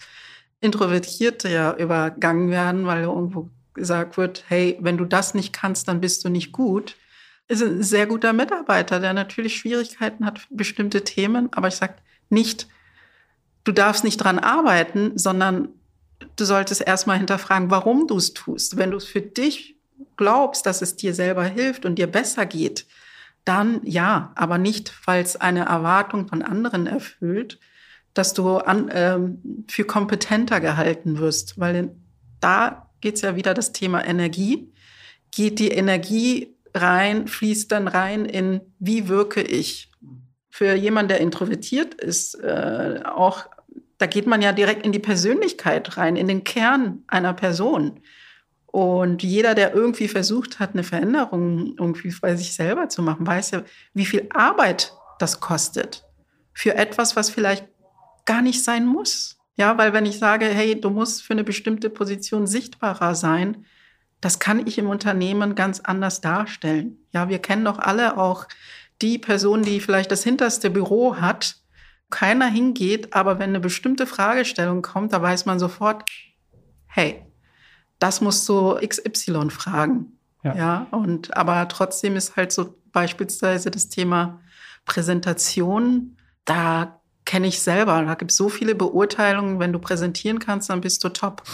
[0.62, 6.02] Introvertierte ja übergangen werden, weil irgendwo gesagt wird, hey, wenn du das nicht kannst, dann
[6.02, 6.96] bist du nicht gut.
[7.48, 11.96] Ist ein sehr guter Mitarbeiter, der natürlich Schwierigkeiten hat, bestimmte Themen, aber ich sage
[12.30, 12.68] nicht,
[13.64, 15.70] du darfst nicht dran arbeiten, sondern
[16.36, 18.78] du solltest erstmal hinterfragen, warum du es tust.
[18.78, 19.78] Wenn du es für dich
[20.18, 22.86] glaubst, dass es dir selber hilft und dir besser geht,
[23.44, 27.60] dann ja, aber nicht, es eine Erwartung von anderen erfüllt,
[28.14, 31.96] dass du an, ähm, für kompetenter gehalten wirst, weil
[32.40, 34.72] da geht's ja wieder das Thema Energie.
[35.32, 39.92] Geht die Energie rein, fließt dann rein in, wie wirke ich?
[40.50, 43.46] Für jemanden, der introvertiert ist, äh, auch,
[43.98, 48.02] da geht man ja direkt in die Persönlichkeit rein, in den Kern einer Person.
[48.68, 53.52] Und jeder, der irgendwie versucht hat, eine Veränderung irgendwie bei sich selber zu machen, weiß
[53.52, 56.04] ja, wie viel Arbeit das kostet.
[56.54, 57.66] Für etwas, was vielleicht
[58.26, 59.38] gar nicht sein muss.
[59.56, 63.66] Ja, weil wenn ich sage, hey, du musst für eine bestimmte Position sichtbarer sein,
[64.20, 66.98] das kann ich im Unternehmen ganz anders darstellen.
[67.14, 68.48] Ja, wir kennen doch alle auch
[69.02, 71.56] die Person, die vielleicht das hinterste Büro hat,
[72.10, 76.04] keiner hingeht, aber wenn eine bestimmte Fragestellung kommt, da weiß man sofort,
[76.88, 77.26] hey,
[78.00, 80.20] das musst du XY fragen.
[80.44, 80.56] Ja.
[80.56, 84.40] ja, und aber trotzdem ist halt so beispielsweise das Thema
[84.86, 88.04] Präsentation, da kenne ich selber.
[88.04, 89.60] Da gibt es so viele Beurteilungen.
[89.60, 91.44] Wenn du präsentieren kannst, dann bist du top.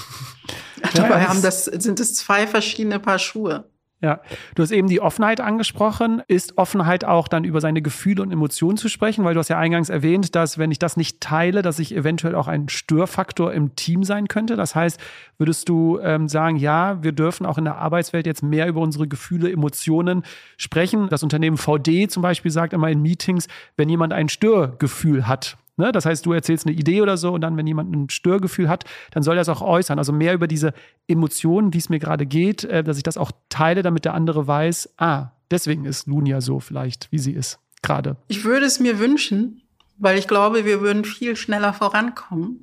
[0.83, 3.69] Ja, Dabei haben das, sind es zwei verschiedene Paar Schuhe.
[4.01, 4.21] Ja,
[4.55, 6.23] du hast eben die Offenheit angesprochen.
[6.27, 9.23] Ist Offenheit auch dann über seine Gefühle und Emotionen zu sprechen?
[9.23, 12.33] Weil du hast ja eingangs erwähnt, dass wenn ich das nicht teile, dass ich eventuell
[12.33, 14.55] auch ein Störfaktor im Team sein könnte.
[14.55, 14.99] Das heißt,
[15.37, 19.07] würdest du ähm, sagen, ja, wir dürfen auch in der Arbeitswelt jetzt mehr über unsere
[19.07, 20.23] Gefühle, Emotionen
[20.57, 21.07] sprechen?
[21.09, 25.91] Das Unternehmen VD zum Beispiel sagt immer in Meetings, wenn jemand ein Störgefühl hat, Ne?
[25.91, 28.85] Das heißt, du erzählst eine Idee oder so und dann, wenn jemand ein Störgefühl hat,
[29.09, 29.97] dann soll er es auch äußern.
[29.97, 30.73] Also mehr über diese
[31.07, 34.45] Emotionen, wie es mir gerade geht, äh, dass ich das auch teile, damit der andere
[34.45, 38.17] weiß, ah, deswegen ist Lunia so vielleicht, wie sie ist gerade.
[38.27, 39.63] Ich würde es mir wünschen,
[39.97, 42.61] weil ich glaube, wir würden viel schneller vorankommen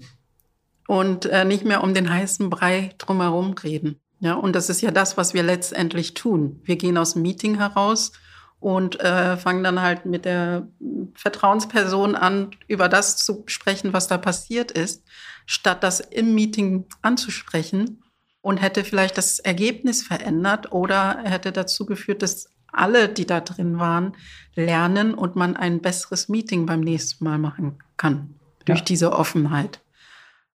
[0.87, 3.99] und äh, nicht mehr um den heißen Brei drumherum reden.
[4.21, 6.61] Ja, und das ist ja das, was wir letztendlich tun.
[6.63, 8.13] Wir gehen aus dem Meeting heraus
[8.61, 10.67] und äh, fangen dann halt mit der
[11.15, 15.05] Vertrauensperson an, über das zu sprechen, was da passiert ist,
[15.47, 18.03] statt das im Meeting anzusprechen
[18.41, 23.79] und hätte vielleicht das Ergebnis verändert oder hätte dazu geführt, dass alle, die da drin
[23.79, 24.15] waren,
[24.55, 28.85] lernen und man ein besseres Meeting beim nächsten Mal machen kann durch ja.
[28.85, 29.81] diese Offenheit.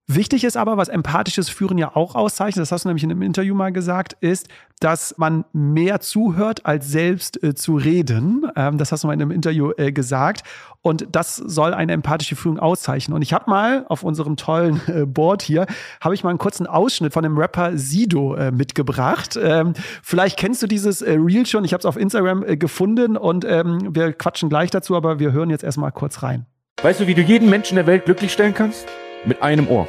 [0.09, 3.23] Wichtig ist aber, was empathisches Führen ja auch auszeichnet, das hast du nämlich in einem
[3.23, 4.49] Interview mal gesagt, ist,
[4.81, 8.45] dass man mehr zuhört, als selbst äh, zu reden.
[8.57, 10.43] Ähm, das hast du mal in einem Interview äh, gesagt.
[10.81, 13.15] Und das soll eine empathische Führung auszeichnen.
[13.15, 15.67] Und ich habe mal auf unserem tollen äh, Board hier,
[16.01, 19.39] habe ich mal einen kurzen Ausschnitt von dem Rapper Sido äh, mitgebracht.
[19.41, 21.65] Ähm, vielleicht kennst du dieses äh, Reel schon.
[21.65, 25.31] Ich habe es auf Instagram äh, gefunden und ähm, wir quatschen gleich dazu, aber wir
[25.31, 26.47] hören jetzt erstmal kurz rein.
[26.83, 28.89] Weißt du, wie du jeden Menschen der Welt glücklich stellen kannst?
[29.25, 29.89] Mit einem Ohr.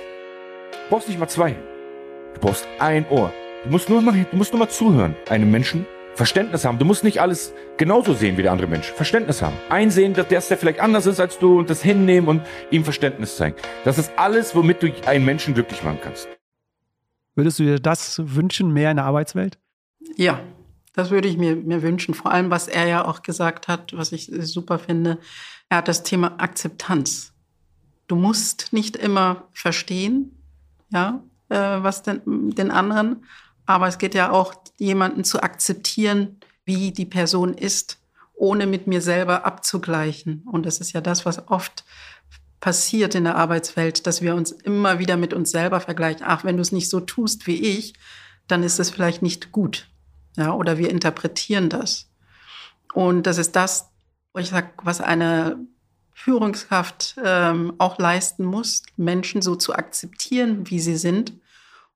[0.71, 1.55] Du brauchst nicht mal zwei.
[2.35, 3.33] Du brauchst ein Ohr.
[3.63, 5.15] Du musst nur mal, du musst nur mal zuhören.
[5.27, 6.77] Einem Menschen Verständnis haben.
[6.77, 8.91] Du musst nicht alles genauso sehen wie der andere Mensch.
[8.91, 9.55] Verständnis haben.
[9.69, 13.35] Einsehen, dass der, der vielleicht anders ist als du und das hinnehmen und ihm Verständnis
[13.35, 13.55] zeigen.
[13.83, 16.27] Das ist alles, womit du einen Menschen glücklich machen kannst.
[17.33, 19.57] Würdest du dir das wünschen, mehr in der Arbeitswelt?
[20.15, 20.41] Ja,
[20.93, 22.13] das würde ich mir, mir wünschen.
[22.13, 25.17] Vor allem, was er ja auch gesagt hat, was ich super finde.
[25.69, 27.32] Er hat das Thema Akzeptanz.
[28.07, 30.37] Du musst nicht immer verstehen,
[30.89, 33.25] ja, äh, was den, den anderen.
[33.65, 37.99] Aber es geht ja auch, jemanden zu akzeptieren, wie die Person ist,
[38.33, 40.43] ohne mit mir selber abzugleichen.
[40.51, 41.85] Und das ist ja das, was oft
[42.59, 46.25] passiert in der Arbeitswelt, dass wir uns immer wieder mit uns selber vergleichen.
[46.25, 47.93] Ach, wenn du es nicht so tust wie ich,
[48.47, 49.87] dann ist es vielleicht nicht gut.
[50.37, 52.09] Ja, oder wir interpretieren das.
[52.93, 53.89] Und das ist das,
[54.37, 55.57] ich sage, was eine
[56.13, 61.33] Führungskraft ähm, auch leisten muss, Menschen so zu akzeptieren, wie sie sind,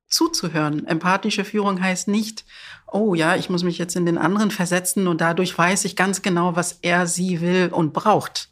[0.08, 0.86] zuzuhören.
[0.88, 2.46] Empathische Führung heißt nicht,
[2.92, 6.22] oh ja, ich muss mich jetzt in den anderen versetzen und dadurch weiß ich ganz
[6.22, 8.50] genau, was er, sie will und braucht.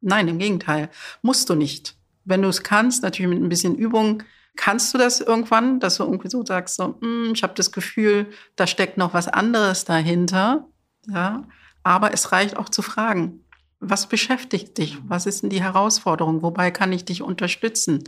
[0.00, 0.90] Nein, im Gegenteil,
[1.22, 1.96] musst du nicht.
[2.24, 4.22] Wenn du es kannst, natürlich mit ein bisschen Übung,
[4.56, 8.26] kannst du das irgendwann, dass du irgendwie so sagst, so, mm, ich habe das Gefühl,
[8.56, 10.66] da steckt noch was anderes dahinter.
[11.08, 11.44] Ja,
[11.84, 13.44] aber es reicht auch zu fragen.
[13.80, 14.98] Was beschäftigt dich?
[15.06, 16.42] Was ist denn die Herausforderung?
[16.42, 18.04] Wobei kann ich dich unterstützen?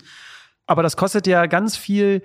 [0.66, 2.22] Aber das kostet ja ganz viel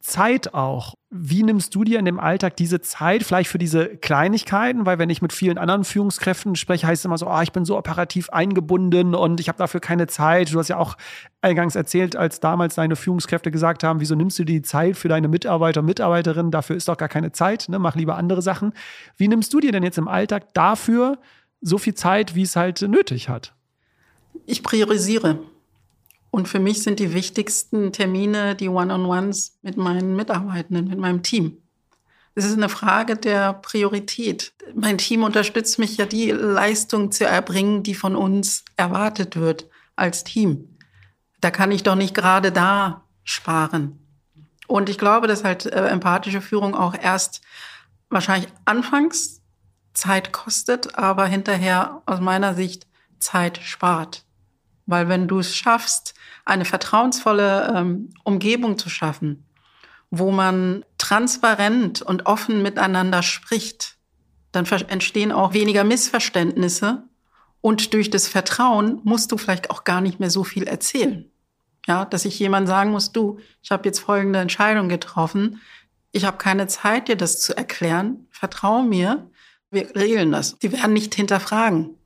[0.00, 0.94] Zeit auch.
[1.10, 4.86] Wie nimmst du dir in dem Alltag diese Zeit, vielleicht für diese Kleinigkeiten?
[4.86, 7.64] Weil wenn ich mit vielen anderen Führungskräften spreche, heißt es immer so, ah, ich bin
[7.64, 10.52] so operativ eingebunden und ich habe dafür keine Zeit.
[10.52, 10.96] Du hast ja auch
[11.42, 15.28] eingangs erzählt, als damals deine Führungskräfte gesagt haben, wieso nimmst du die Zeit für deine
[15.28, 16.50] Mitarbeiter und Mitarbeiterinnen?
[16.50, 17.78] Dafür ist doch gar keine Zeit, ne?
[17.78, 18.72] mach lieber andere Sachen.
[19.16, 21.18] Wie nimmst du dir denn jetzt im Alltag dafür
[21.60, 23.54] so viel Zeit, wie es halt nötig hat?
[24.46, 25.40] Ich priorisiere.
[26.30, 31.58] Und für mich sind die wichtigsten Termine die One-on-Ones mit meinen Mitarbeitenden, mit meinem Team.
[32.36, 34.52] Es ist eine Frage der Priorität.
[34.74, 40.22] Mein Team unterstützt mich ja, die Leistung zu erbringen, die von uns erwartet wird als
[40.22, 40.76] Team.
[41.40, 43.98] Da kann ich doch nicht gerade da sparen.
[44.68, 47.40] Und ich glaube, dass halt äh, empathische Führung auch erst
[48.08, 49.39] wahrscheinlich anfangs
[49.94, 52.86] Zeit kostet, aber hinterher aus meiner Sicht
[53.18, 54.24] Zeit spart.
[54.86, 59.46] Weil wenn du es schaffst, eine vertrauensvolle ähm, Umgebung zu schaffen,
[60.10, 63.96] wo man transparent und offen miteinander spricht,
[64.52, 67.04] dann entstehen auch weniger Missverständnisse
[67.60, 71.30] und durch das Vertrauen musst du vielleicht auch gar nicht mehr so viel erzählen.
[71.86, 75.60] Ja, dass ich jemand sagen muss, du, ich habe jetzt folgende Entscheidung getroffen,
[76.12, 79.29] ich habe keine Zeit, dir das zu erklären, vertraue mir,
[79.70, 80.58] wir regeln das.
[80.58, 81.96] Die werden nicht hinterfragen.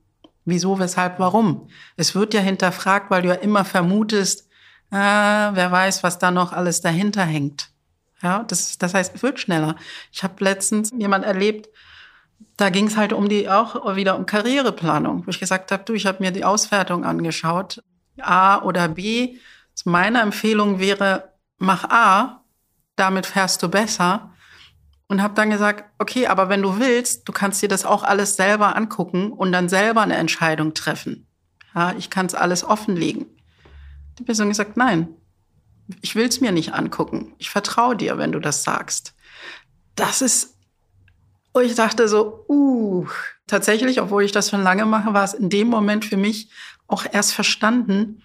[0.45, 1.69] Wieso, weshalb, warum?
[1.97, 4.49] Es wird ja hinterfragt, weil du ja immer vermutest,
[4.91, 7.71] ah, wer weiß, was da noch alles dahinter hängt.
[8.23, 9.77] Ja, das, das heißt, es wird schneller.
[10.13, 11.69] Ich habe letztens jemand erlebt,
[12.57, 15.95] da ging es halt um die auch wieder um Karriereplanung, wo ich gesagt habe, du,
[15.95, 17.83] ich habe mir die Auswertung angeschaut,
[18.21, 19.37] A oder B.
[19.85, 22.45] Meine Empfehlung wäre, mach A,
[22.97, 24.34] damit fährst du besser.
[25.09, 28.37] Und habe dann gesagt, okay, aber wenn du willst, du kannst dir das auch alles
[28.37, 31.27] selber angucken und dann selber eine Entscheidung treffen.
[31.75, 33.27] Ja, ich kann es alles offenlegen.
[34.19, 35.09] Die Person gesagt, nein,
[36.01, 37.35] ich will es mir nicht angucken.
[37.39, 39.15] Ich vertraue dir, wenn du das sagst.
[39.97, 40.57] Das ist,
[41.53, 43.07] und ich dachte so, uh,
[43.47, 46.51] tatsächlich, obwohl ich das schon lange mache, war es in dem Moment für mich
[46.87, 48.23] auch erst verstanden,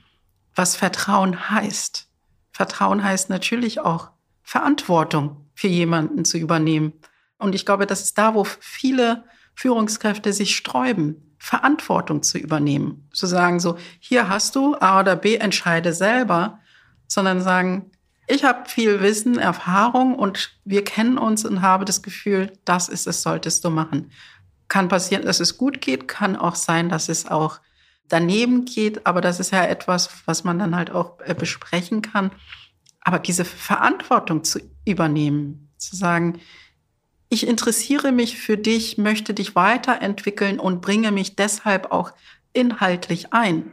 [0.55, 2.07] was Vertrauen heißt.
[2.51, 4.11] Vertrauen heißt natürlich auch
[4.43, 6.93] Verantwortung für jemanden zu übernehmen.
[7.37, 13.09] Und ich glaube, das ist da, wo viele Führungskräfte sich sträuben, Verantwortung zu übernehmen.
[13.11, 16.59] Zu sagen, so, hier hast du A oder B, entscheide selber,
[17.07, 17.91] sondern sagen,
[18.25, 23.05] ich habe viel Wissen, Erfahrung und wir kennen uns und habe das Gefühl, das ist
[23.05, 24.11] es, solltest du machen.
[24.69, 27.59] Kann passieren, dass es gut geht, kann auch sein, dass es auch
[28.07, 32.31] daneben geht, aber das ist ja etwas, was man dann halt auch äh, besprechen kann.
[33.01, 36.39] Aber diese Verantwortung zu übernehmen, zu sagen,
[37.29, 42.11] ich interessiere mich für dich, möchte dich weiterentwickeln und bringe mich deshalb auch
[42.53, 43.71] inhaltlich ein.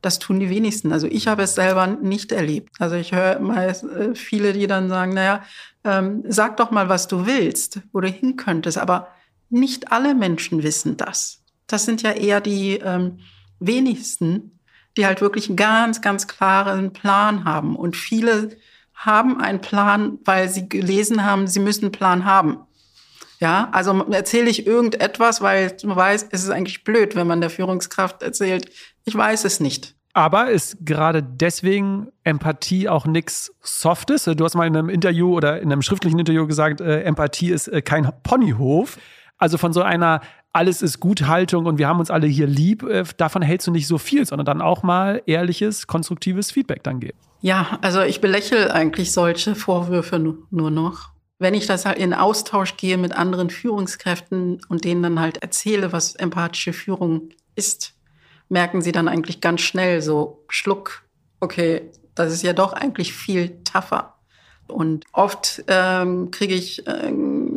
[0.00, 0.92] Das tun die wenigsten.
[0.92, 2.76] Also ich habe es selber nicht erlebt.
[2.78, 5.42] Also ich höre immer äh, viele, die dann sagen, naja,
[5.84, 8.78] ähm, sag doch mal, was du willst, wo du hin könntest.
[8.78, 9.08] Aber
[9.50, 11.42] nicht alle Menschen wissen das.
[11.66, 13.18] Das sind ja eher die ähm,
[13.58, 14.58] wenigsten,
[14.96, 17.76] die halt wirklich einen ganz, ganz klaren Plan haben.
[17.76, 18.56] Und viele
[18.96, 22.58] haben einen Plan, weil sie gelesen haben, sie müssen einen Plan haben.
[23.38, 27.50] Ja, also erzähle ich irgendetwas, weil man weiß, es ist eigentlich blöd, wenn man der
[27.50, 28.70] Führungskraft erzählt,
[29.04, 29.94] ich weiß es nicht.
[30.14, 34.24] Aber ist gerade deswegen Empathie auch nichts Softes?
[34.24, 37.68] Du hast mal in einem Interview oder in einem schriftlichen Interview gesagt, äh, Empathie ist
[37.68, 38.96] äh, kein Ponyhof.
[39.36, 40.22] Also von so einer
[40.56, 43.86] alles ist Guthaltung und wir haben uns alle hier lieb, äh, davon hältst du nicht
[43.86, 47.18] so viel, sondern dann auch mal ehrliches, konstruktives Feedback dann geben.
[47.42, 52.76] Ja, also ich belächle eigentlich solche Vorwürfe nur noch wenn ich das halt in Austausch
[52.76, 57.94] gehe mit anderen Führungskräften und denen dann halt erzähle, was empathische Führung ist,
[58.48, 61.04] merken sie dann eigentlich ganz schnell so, Schluck,
[61.40, 64.14] okay, das ist ja doch eigentlich viel tougher.
[64.68, 67.55] Und oft ähm, kriege ich ähm,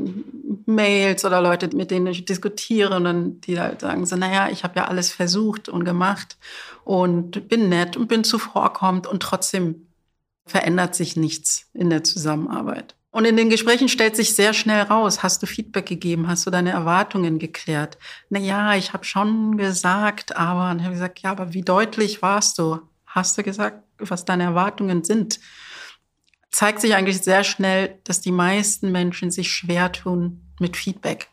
[0.69, 4.63] Mails oder Leute, mit denen ich diskutiere und dann die halt sagen so, naja, ich
[4.63, 6.37] habe ja alles versucht und gemacht
[6.83, 9.87] und bin nett und bin zuvorkommend und trotzdem
[10.45, 12.95] verändert sich nichts in der Zusammenarbeit.
[13.11, 16.51] Und in den Gesprächen stellt sich sehr schnell raus, hast du Feedback gegeben, hast du
[16.51, 17.97] deine Erwartungen geklärt?
[18.29, 22.59] Na ja, ich habe schon gesagt, aber und habe gesagt, ja, aber wie deutlich warst
[22.59, 22.79] du?
[23.07, 25.39] Hast du gesagt, was deine Erwartungen sind?
[26.51, 31.29] Zeigt sich eigentlich sehr schnell, dass die meisten Menschen sich schwer tun mit Feedback.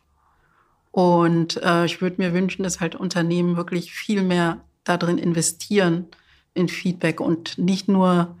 [0.91, 6.07] Und äh, ich würde mir wünschen, dass halt Unternehmen wirklich viel mehr darin investieren
[6.53, 8.35] in Feedback und nicht nur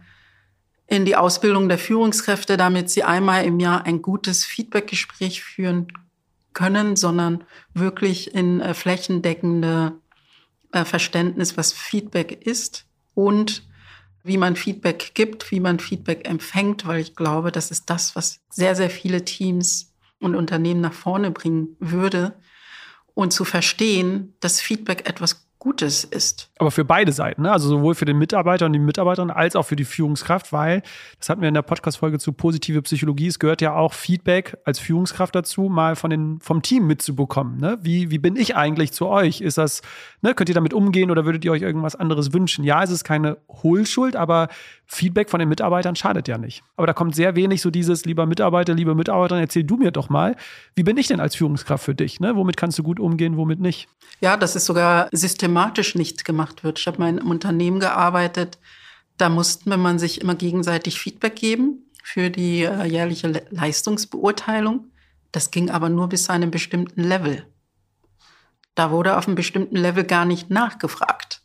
[0.87, 5.87] in die Ausbildung der Führungskräfte, damit sie einmal im Jahr ein gutes Feedbackgespräch führen
[6.53, 9.93] können, sondern wirklich in äh, flächendeckende
[10.71, 13.63] äh, Verständnis, was Feedback ist und
[14.23, 18.39] wie man Feedback gibt, wie man Feedback empfängt, weil ich glaube, das ist das, was
[18.49, 22.39] sehr, sehr viele Teams und Unternehmen nach vorne bringen würde.
[23.13, 26.49] Und zu verstehen, dass Feedback etwas Gutes ist.
[26.59, 27.51] Aber für beide Seiten, ne?
[27.51, 30.81] also sowohl für den Mitarbeiter und die Mitarbeiterin als auch für die Führungskraft, weil,
[31.19, 34.79] das hatten wir in der Podcast-Folge zu positive Psychologie, es gehört ja auch Feedback als
[34.79, 37.57] Führungskraft dazu, mal von den, vom Team mitzubekommen.
[37.57, 37.77] Ne?
[37.81, 39.41] Wie, wie bin ich eigentlich zu euch?
[39.41, 39.81] Ist das,
[40.21, 42.63] ne, könnt ihr damit umgehen oder würdet ihr euch irgendwas anderes wünschen?
[42.63, 44.47] Ja, es ist keine Hohlschuld, aber
[44.85, 46.63] Feedback von den Mitarbeitern schadet ja nicht.
[46.77, 50.07] Aber da kommt sehr wenig so dieses, lieber Mitarbeiter, liebe Mitarbeiterin, erzähl du mir doch
[50.07, 50.37] mal,
[50.75, 52.21] wie bin ich denn als Führungskraft für dich?
[52.21, 52.37] Ne?
[52.37, 53.89] Womit kannst du gut umgehen, womit nicht?
[54.21, 55.56] Ja, das ist sogar systematisch
[55.95, 56.79] nicht gemacht wird.
[56.79, 58.57] Ich habe mal in einem Unternehmen gearbeitet,
[59.17, 64.91] da mussten wir man sich immer gegenseitig Feedback geben für die äh, jährliche Le Leistungsbeurteilung.
[65.31, 67.45] Das ging aber nur bis zu einem bestimmten Level.
[68.75, 71.41] Da wurde auf einem bestimmten Level gar nicht nachgefragt.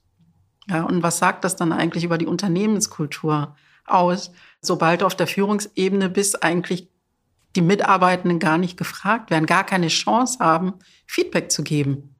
[0.68, 4.30] Ja, und was sagt das dann eigentlich über die Unternehmenskultur aus?
[4.60, 6.88] Sobald du auf der Führungsebene bist, eigentlich
[7.56, 10.74] die Mitarbeitenden gar nicht gefragt werden, gar keine Chance haben,
[11.06, 12.11] Feedback zu geben.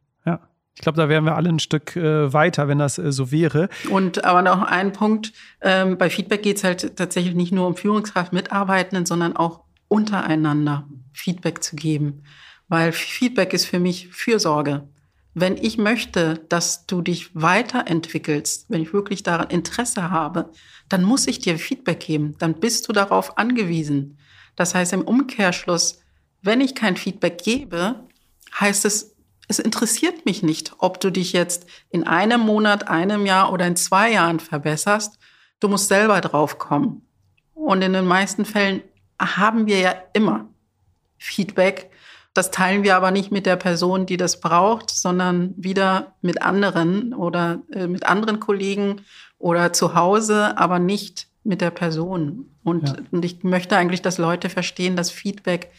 [0.75, 3.69] Ich glaube, da wären wir alle ein Stück äh, weiter, wenn das äh, so wäre.
[3.91, 7.77] Und aber noch ein Punkt, ähm, bei Feedback geht es halt tatsächlich nicht nur um
[7.77, 12.23] Führungskraft, Mitarbeitenden, sondern auch untereinander Feedback zu geben.
[12.69, 14.89] Weil Feedback ist für mich Fürsorge.
[15.35, 20.51] Wenn ich möchte, dass du dich weiterentwickelst, wenn ich wirklich daran Interesse habe,
[20.89, 22.35] dann muss ich dir Feedback geben.
[22.39, 24.19] Dann bist du darauf angewiesen.
[24.57, 26.01] Das heißt im Umkehrschluss,
[26.43, 28.05] wenn ich kein Feedback gebe,
[28.59, 29.12] heißt es,
[29.53, 33.77] es interessiert mich nicht, ob du dich jetzt in einem Monat, einem Jahr oder in
[33.77, 35.19] zwei Jahren verbesserst.
[35.61, 37.03] Du musst selber drauf kommen.
[37.53, 38.83] Und in den meisten Fällen
[39.21, 40.49] haben wir ja immer
[41.19, 41.91] Feedback.
[42.33, 47.13] Das teilen wir aber nicht mit der Person, die das braucht, sondern wieder mit anderen
[47.13, 49.03] oder äh, mit anderen Kollegen
[49.39, 52.47] oder zu Hause, aber nicht mit der Person.
[52.65, 52.97] Und, ja.
[53.11, 55.71] und ich möchte eigentlich, dass Leute verstehen, dass Feedback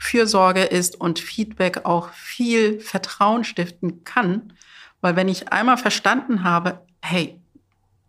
[0.00, 4.54] Fürsorge ist und Feedback auch viel Vertrauen stiften kann.
[5.02, 7.38] Weil wenn ich einmal verstanden habe, hey,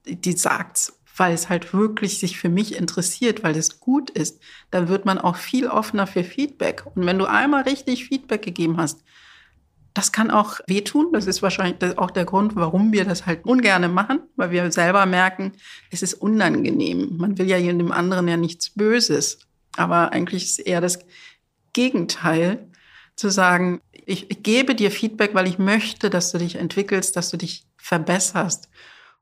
[0.06, 4.39] die sagt's, weil es halt wirklich sich für mich interessiert, weil es gut ist,
[4.72, 6.84] dann wird man auch viel offener für Feedback.
[6.96, 9.04] Und wenn du einmal richtig Feedback gegeben hast,
[9.94, 11.12] das kann auch wehtun.
[11.12, 15.06] Das ist wahrscheinlich auch der Grund, warum wir das halt ungerne machen, weil wir selber
[15.06, 15.52] merken,
[15.92, 17.18] es ist unangenehm.
[17.18, 19.39] Man will ja jedem anderen ja nichts Böses.
[19.76, 21.00] Aber eigentlich ist eher das
[21.74, 22.67] Gegenteil,
[23.15, 27.30] zu sagen, ich, ich gebe dir Feedback, weil ich möchte, dass du dich entwickelst, dass
[27.30, 28.69] du dich verbesserst.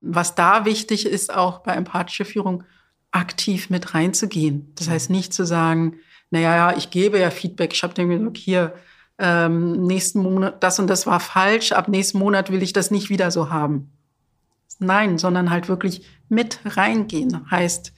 [0.02, 2.64] Was da wichtig ist, auch bei empathischer Führung,
[3.12, 4.72] aktiv mit reinzugehen.
[4.76, 5.98] Das heißt nicht zu sagen,
[6.32, 7.74] naja, ja, ich gebe ja Feedback.
[7.74, 8.74] Ich habe dir gesagt, hier,
[9.18, 13.10] ähm, nächsten Monat, das und das war falsch, ab nächsten Monat will ich das nicht
[13.10, 13.92] wieder so haben.
[14.80, 17.50] Nein, sondern halt wirklich mit reingehen.
[17.52, 17.92] Heißt,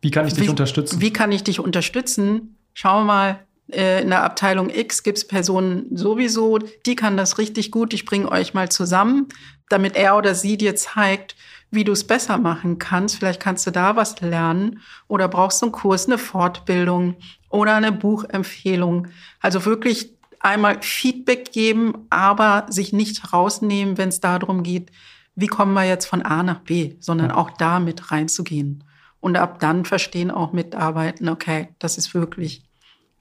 [0.00, 1.00] wie kann ich dich wie, unterstützen?
[1.00, 2.56] Wie kann ich dich unterstützen?
[2.72, 7.94] Schau mal, in der Abteilung X gibt es Personen sowieso, die kann das richtig gut.
[7.94, 9.28] Ich bringe euch mal zusammen,
[9.68, 11.34] damit er oder sie dir zeigt,
[11.70, 13.16] wie du es besser machen kannst.
[13.16, 17.16] Vielleicht kannst du da was lernen oder brauchst du einen Kurs, eine Fortbildung
[17.48, 19.08] oder eine Buchempfehlung.
[19.40, 24.90] Also wirklich einmal Feedback geben, aber sich nicht rausnehmen, wenn es darum geht,
[25.34, 28.84] wie kommen wir jetzt von A nach B, sondern auch da mit reinzugehen.
[29.20, 32.64] Und ab dann verstehen auch Mitarbeiter, okay, das ist wirklich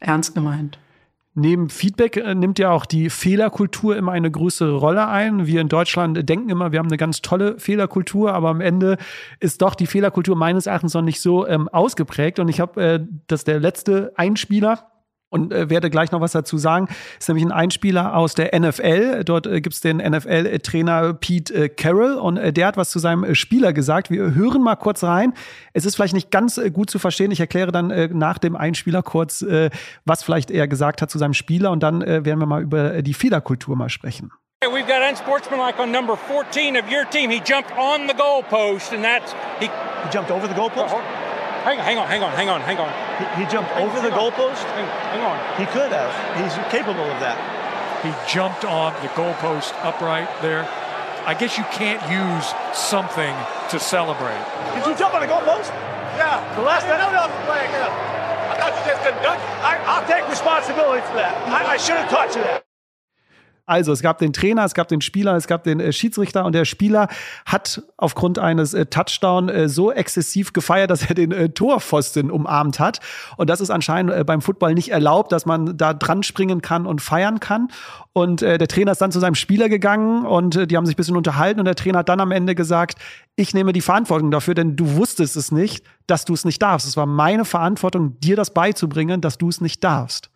[0.01, 0.77] ernst gemeint.
[1.33, 5.47] Neben Feedback äh, nimmt ja auch die Fehlerkultur immer eine größere Rolle ein.
[5.47, 8.97] Wir in Deutschland denken immer, wir haben eine ganz tolle Fehlerkultur, aber am Ende
[9.39, 12.39] ist doch die Fehlerkultur meines Erachtens noch nicht so ähm, ausgeprägt.
[12.39, 14.90] Und ich habe, äh, das ist der letzte Einspieler,
[15.31, 16.87] und äh, werde gleich noch was dazu sagen.
[17.17, 19.23] Ist nämlich ein Einspieler aus der NFL.
[19.23, 23.23] Dort äh, gibt's den NFL-Trainer Pete äh, Carroll und äh, der hat was zu seinem
[23.23, 24.11] äh, Spieler gesagt.
[24.11, 25.33] Wir hören mal kurz rein.
[25.73, 27.31] Es ist vielleicht nicht ganz äh, gut zu verstehen.
[27.31, 29.69] Ich erkläre dann äh, nach dem Einspieler kurz, äh,
[30.05, 32.95] was vielleicht er gesagt hat zu seinem Spieler und dann äh, werden wir mal über
[32.95, 34.31] äh, die Fehlerkultur mal sprechen.
[34.63, 37.31] We've got unsportsmanlike on number 14 of your team.
[37.31, 41.30] He jumped on the goalpost and that's he, he jumped over the goalpost.
[41.61, 42.89] Hang on, hang on, hang on, hang on, hang on.
[43.21, 44.65] He, he jumped hang, over hang the goalpost?
[44.73, 45.37] Hang, hang on.
[45.61, 46.09] He could have.
[46.41, 47.37] He's capable of that.
[48.01, 50.65] He jumped on the goalpost upright there.
[51.25, 53.35] I guess you can't use something
[53.69, 54.41] to celebrate.
[54.73, 55.69] Did you jump on the goalpost?
[56.17, 56.41] Yeah.
[56.55, 56.97] The last time?
[56.97, 57.69] No, no, playing.
[57.69, 61.37] I thought you just did I, I'll take responsibility for that.
[61.47, 62.65] I, I should have taught you that.
[63.65, 66.53] Also es gab den Trainer, es gab den Spieler, es gab den äh, Schiedsrichter und
[66.53, 67.07] der Spieler
[67.45, 72.79] hat aufgrund eines äh, Touchdown äh, so exzessiv gefeiert, dass er den äh, Torpfosten umarmt
[72.79, 72.99] hat.
[73.37, 76.85] Und das ist anscheinend äh, beim Football nicht erlaubt, dass man da dran springen kann
[76.85, 77.69] und feiern kann.
[78.13, 80.95] Und äh, der Trainer ist dann zu seinem Spieler gegangen und äh, die haben sich
[80.95, 82.97] ein bisschen unterhalten und der Trainer hat dann am Ende gesagt,
[83.35, 86.87] ich nehme die Verantwortung dafür, denn du wusstest es nicht, dass du es nicht darfst.
[86.87, 90.29] Es war meine Verantwortung, dir das beizubringen, dass du es nicht darfst.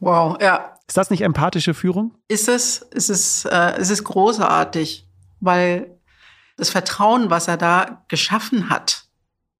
[0.00, 0.74] Wow, ja.
[0.90, 2.16] Ist das nicht empathische Führung?
[2.26, 5.06] Ist es, ist es, äh, es ist großartig,
[5.38, 5.96] weil
[6.56, 9.04] das Vertrauen, was er da geschaffen hat,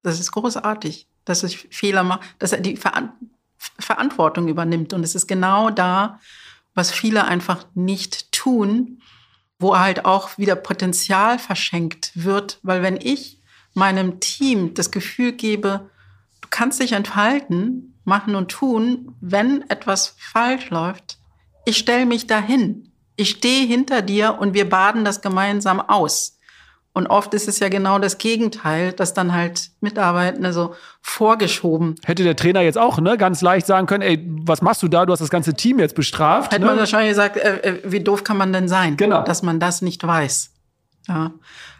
[0.02, 3.12] das ist großartig, dass er Fehler macht, dass er die Ver
[3.78, 4.92] Verantwortung übernimmt.
[4.92, 6.18] Und es ist genau da,
[6.74, 9.00] was viele einfach nicht tun,
[9.60, 12.58] wo halt auch wieder Potenzial verschenkt wird.
[12.64, 13.40] Weil wenn ich
[13.72, 15.90] meinem Team das Gefühl gebe,
[16.40, 21.19] du kannst dich entfalten, machen und tun, wenn etwas falsch läuft,
[21.64, 22.92] ich stelle mich dahin.
[23.16, 26.38] Ich stehe hinter dir und wir baden das gemeinsam aus.
[26.92, 31.94] Und oft ist es ja genau das Gegenteil, dass dann halt Mitarbeitende so vorgeschoben.
[32.04, 35.06] Hätte der Trainer jetzt auch ne, ganz leicht sagen können, ey, was machst du da?
[35.06, 36.50] Du hast das ganze Team jetzt bestraft.
[36.50, 36.66] Hätte ne?
[36.66, 39.22] man wahrscheinlich gesagt, äh, äh, wie doof kann man denn sein, genau.
[39.22, 40.50] dass man das nicht weiß.
[41.06, 41.32] Ja.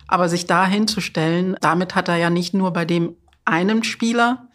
[0.06, 4.48] Aber sich da hinzustellen, damit hat er ja nicht nur bei dem einen Spieler,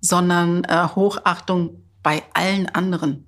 [0.00, 3.27] sondern äh, Hochachtung bei allen anderen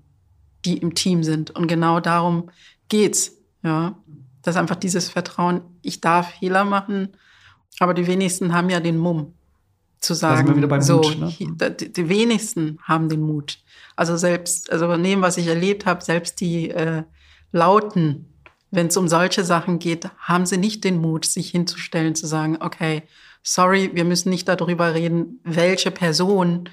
[0.64, 1.50] die im Team sind.
[1.50, 2.50] Und genau darum
[2.88, 3.36] geht's.
[3.62, 3.96] Ja,
[4.42, 5.62] das ist einfach dieses Vertrauen.
[5.82, 7.08] Ich darf Fehler machen,
[7.78, 9.34] aber die wenigsten haben ja den Mumm
[10.00, 10.80] zu sagen.
[10.80, 11.70] so, Mut, ne?
[11.72, 13.58] die, die, wenigsten haben den Mut.
[13.96, 17.02] Also selbst, also neben was ich erlebt habe, selbst die äh,
[17.52, 18.32] Lauten,
[18.70, 22.58] wenn es um solche Sachen geht, haben sie nicht den Mut, sich hinzustellen, zu sagen,
[22.60, 23.02] okay,
[23.42, 26.68] sorry, wir müssen nicht darüber reden, welche Person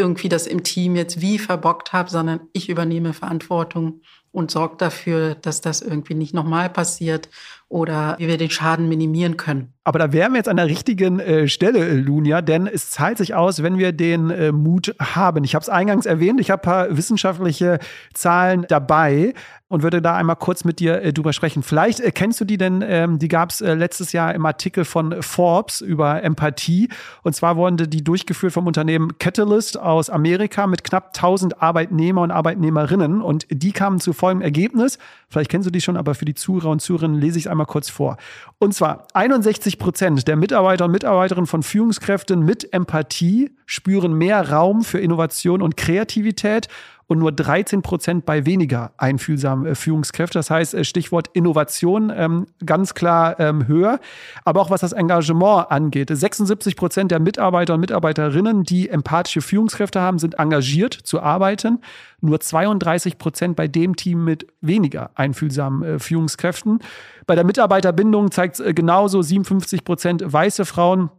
[0.00, 4.00] irgendwie das im Team jetzt wie verbockt habe, sondern ich übernehme Verantwortung
[4.32, 7.28] und sorgt dafür, dass das irgendwie nicht nochmal passiert
[7.68, 9.72] oder wie wir den Schaden minimieren können.
[9.84, 13.18] Aber da wären wir jetzt an der richtigen äh, Stelle, äh, Lunia, denn es zahlt
[13.18, 15.44] sich aus, wenn wir den äh, Mut haben.
[15.44, 17.78] Ich habe es eingangs erwähnt, ich habe ein paar wissenschaftliche
[18.14, 19.34] Zahlen dabei
[19.70, 21.62] und würde da einmal kurz mit dir äh, drüber sprechen.
[21.62, 24.84] Vielleicht äh, kennst du die denn, ähm, die gab es äh, letztes Jahr im Artikel
[24.84, 26.88] von Forbes über Empathie.
[27.22, 32.32] Und zwar wurden die durchgeführt vom Unternehmen Catalyst aus Amerika mit knapp 1000 Arbeitnehmer und
[32.32, 33.22] Arbeitnehmerinnen.
[33.22, 34.98] Und die kamen zu folgendem Ergebnis.
[35.28, 37.66] Vielleicht kennst du die schon, aber für die Zuhörer und Zuhörerinnen lese ich es einmal
[37.66, 38.16] kurz vor.
[38.58, 44.82] Und zwar 61 Prozent der Mitarbeiter und Mitarbeiterinnen von Führungskräften mit Empathie spüren mehr Raum
[44.82, 46.66] für Innovation und Kreativität
[47.10, 50.38] und nur 13 Prozent bei weniger einfühlsamen äh, Führungskräften.
[50.38, 53.98] Das heißt, äh, Stichwort Innovation ähm, ganz klar ähm, höher.
[54.44, 56.08] Aber auch was das Engagement angeht.
[56.12, 61.80] 76 Prozent der Mitarbeiter und Mitarbeiterinnen, die empathische Führungskräfte haben, sind engagiert zu arbeiten.
[62.20, 66.78] Nur 32 Prozent bei dem Team mit weniger einfühlsamen äh, Führungskräften.
[67.26, 71.10] Bei der Mitarbeiterbindung zeigt es genauso 57 Prozent weiße Frauen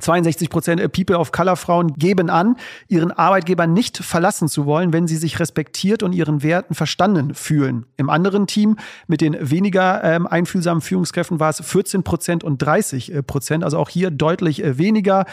[0.00, 2.56] 62 Prozent People of Color Frauen geben an,
[2.88, 7.86] ihren Arbeitgeber nicht verlassen zu wollen, wenn sie sich respektiert und ihren Werten verstanden fühlen.
[7.96, 8.76] Im anderen Team
[9.06, 13.78] mit den weniger ähm, einfühlsamen Führungskräften war es 14 Prozent und 30 äh, Prozent, also
[13.78, 15.26] auch hier deutlich äh, weniger.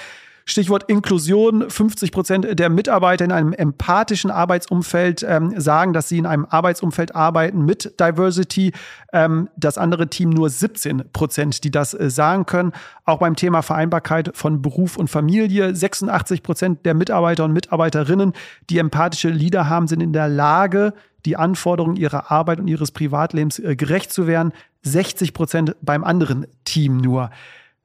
[0.50, 1.70] Stichwort Inklusion.
[1.70, 7.16] 50 Prozent der Mitarbeiter in einem empathischen Arbeitsumfeld ähm, sagen, dass sie in einem Arbeitsumfeld
[7.16, 8.72] arbeiten mit Diversity.
[9.14, 12.72] Ähm, das andere Team nur 17 Prozent, die das äh, sagen können.
[13.06, 15.76] Auch beim Thema Vereinbarkeit von Beruf und Familie.
[15.76, 18.34] 86 Prozent der Mitarbeiter und Mitarbeiterinnen,
[18.72, 20.94] die empathische Leader haben, sind in der Lage,
[21.26, 24.52] die Anforderungen ihrer Arbeit und ihres Privatlebens äh, gerecht zu werden.
[24.82, 27.30] 60 Prozent beim anderen Team nur.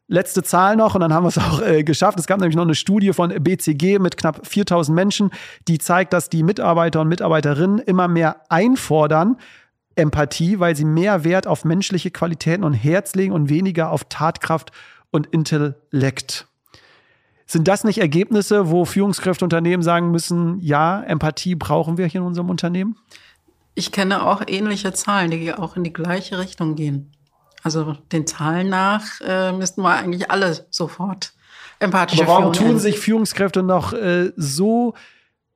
[0.06, 2.18] Letzte Zahl noch und dann haben wir es auch äh, geschafft.
[2.18, 5.30] Es gab nämlich noch eine Studie von BCG mit knapp 4000 Menschen,
[5.66, 9.38] die zeigt, dass die Mitarbeiter und Mitarbeiterinnen immer mehr einfordern,
[9.96, 14.72] Empathie, weil sie mehr Wert auf menschliche Qualitäten und Herz legen und weniger auf Tatkraft
[15.10, 16.48] und Intellekt.
[17.46, 22.26] Sind das nicht Ergebnisse, wo Führungskräfte Unternehmen sagen müssen, ja, Empathie brauchen wir hier in
[22.26, 22.96] unserem Unternehmen?
[23.74, 27.10] Ich kenne auch ähnliche Zahlen, die auch in die gleiche Richtung gehen.
[27.64, 31.32] Also den Zahlen nach äh, müssten wir eigentlich alle sofort
[31.80, 34.94] empathische Aber warum tun sich Führungskräfte noch äh, so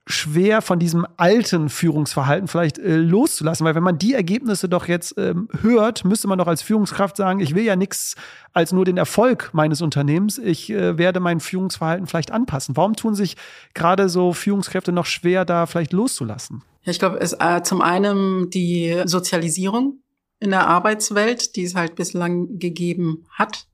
[0.07, 5.17] schwer von diesem alten Führungsverhalten vielleicht äh, loszulassen, weil wenn man die Ergebnisse doch jetzt
[5.19, 8.15] ähm, hört, müsste man doch als Führungskraft sagen, ich will ja nichts
[8.55, 12.75] als nur den Erfolg meines Unternehmens, ich äh, werde mein Führungsverhalten vielleicht anpassen.
[12.77, 13.37] Warum tun sich
[13.75, 16.63] gerade so Führungskräfte noch schwer, da vielleicht loszulassen?
[16.85, 20.01] Ja, ich glaube, es äh, zum einen die Sozialisierung
[20.41, 23.67] in der Arbeitswelt, die es halt bislang gegeben hat.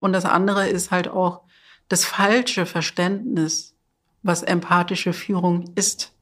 [0.00, 1.42] Und das andere ist halt auch
[1.88, 3.74] das falsche Verständnis,
[4.22, 6.12] was empathische Führung ist.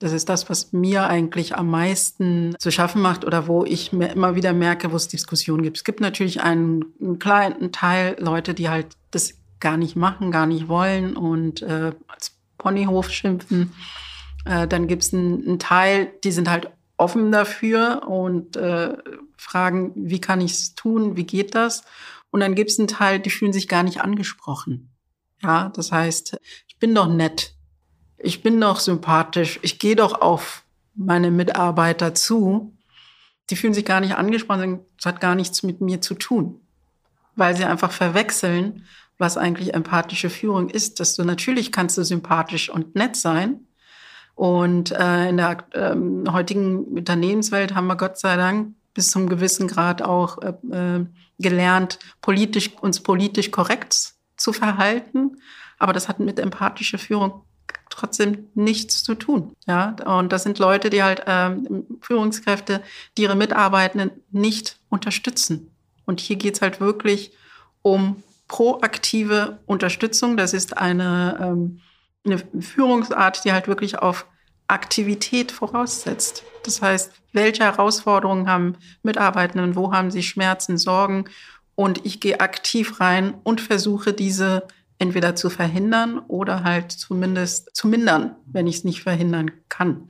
[0.00, 4.08] Das ist das, was mir eigentlich am meisten zu schaffen macht oder wo ich mir
[4.08, 5.78] immer wieder merke, wo es Diskussionen gibt.
[5.78, 10.46] Es gibt natürlich einen, einen kleinen Teil Leute, die halt das gar nicht machen, gar
[10.46, 13.72] nicht wollen und äh, als Ponyhof schimpfen.
[14.44, 18.96] Äh, dann gibt es einen, einen Teil, die sind halt offen dafür und äh,
[19.36, 21.82] fragen, wie kann ich es tun, wie geht das?
[22.30, 24.90] Und dann gibt es einen Teil, die fühlen sich gar nicht angesprochen.
[25.42, 27.54] Ja, das heißt, ich bin doch nett,
[28.18, 30.64] ich bin doch sympathisch, ich gehe doch auf
[30.94, 32.76] meine Mitarbeiter zu.
[33.50, 36.60] Die fühlen sich gar nicht angesprochen, das hat gar nichts mit mir zu tun,
[37.36, 38.86] weil sie einfach verwechseln,
[39.18, 40.98] was eigentlich empathische Führung ist.
[41.00, 43.66] Dass du natürlich kannst du sympathisch und nett sein,
[44.34, 49.68] und äh, in der ähm, heutigen Unternehmenswelt haben wir Gott sei Dank bis zum gewissen
[49.68, 51.06] Grad auch äh, äh,
[51.38, 55.38] gelernt, politisch, uns politisch korrekt zu verhalten.
[55.78, 57.42] Aber das hat mit empathischer Führung
[57.90, 59.54] trotzdem nichts zu tun.
[59.66, 62.82] Ja, und das sind Leute, die halt ähm, Führungskräfte,
[63.16, 65.70] die ihre Mitarbeitenden nicht unterstützen.
[66.06, 67.32] Und hier geht's halt wirklich
[67.82, 70.36] um proaktive Unterstützung.
[70.36, 71.80] Das ist eine ähm,
[72.24, 74.26] eine Führungsart, die halt wirklich auf
[74.66, 76.44] Aktivität voraussetzt.
[76.62, 81.26] Das heißt, welche Herausforderungen haben Mitarbeitenden, wo haben sie Schmerzen, Sorgen
[81.74, 84.66] und ich gehe aktiv rein und versuche diese
[84.98, 90.08] entweder zu verhindern oder halt zumindest zu mindern, wenn ich es nicht verhindern kann.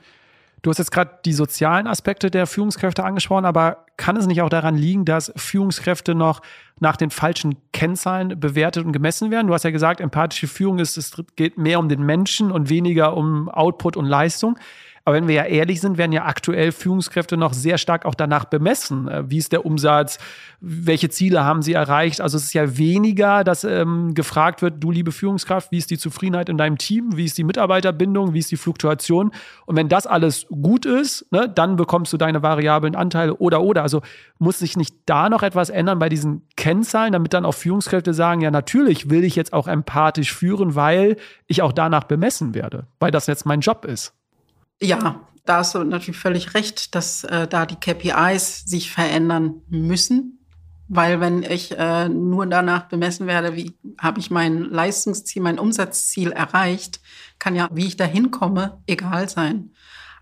[0.65, 4.49] Du hast jetzt gerade die sozialen Aspekte der Führungskräfte angesprochen, aber kann es nicht auch
[4.49, 6.41] daran liegen, dass Führungskräfte noch
[6.81, 9.47] nach den falschen Kennzahlen bewertet und gemessen werden?
[9.47, 13.15] Du hast ja gesagt, empathische Führung ist, es geht mehr um den Menschen und weniger
[13.15, 14.59] um Output und Leistung.
[15.07, 18.46] Aber wenn wir ja ehrlich sind, werden ja aktuell Führungskräfte noch sehr stark auch danach
[18.46, 19.07] bemessen.
[19.07, 20.18] Äh, wie ist der Umsatz?
[20.61, 22.22] Welche Ziele haben sie erreicht?
[22.22, 25.98] Also es ist ja weniger, dass ähm, gefragt wird, du liebe Führungskraft, wie ist die
[25.98, 27.16] Zufriedenheit in deinem Team?
[27.16, 28.32] Wie ist die Mitarbeiterbindung?
[28.32, 29.30] Wie ist die Fluktuation?
[29.66, 33.82] Und wenn das alles gut ist, ne, dann bekommst du deine variablen Anteile oder oder.
[33.82, 34.00] Also
[34.38, 38.40] muss sich nicht da noch etwas ändern bei diesen Kennzahlen, damit dann auch Führungskräfte sagen,
[38.40, 43.11] ja natürlich will ich jetzt auch empathisch führen, weil ich auch danach bemessen werde, weil
[43.11, 44.14] das jetzt mein Job ist.
[44.81, 50.41] Ja, da hast du natürlich völlig recht, dass äh, da die KPIs sich verändern müssen.
[50.89, 56.31] Weil wenn ich äh, nur danach bemessen werde, wie habe ich mein Leistungsziel, mein Umsatzziel
[56.33, 57.01] erreicht,
[57.39, 59.70] kann ja, wie ich da hinkomme, egal sein.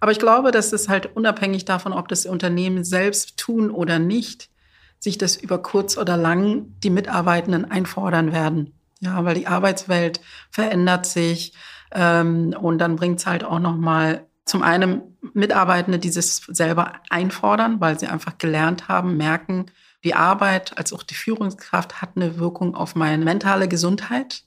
[0.01, 4.51] Aber ich glaube, dass es halt unabhängig davon, ob das Unternehmen selbst tun oder nicht,
[4.99, 8.75] sich das über kurz oder lang die Mitarbeitenden einfordern werden.
[9.01, 11.55] Ja, weil die Arbeitswelt verändert sich
[11.93, 15.03] ähm, und dann bringt es halt auch noch mal zum einen
[15.35, 19.67] Mitarbeitende, die sich selber einfordern, weil sie einfach gelernt haben, merken,
[20.05, 24.43] die Arbeit als auch die Führungskraft hat eine Wirkung auf meine mentale Gesundheit.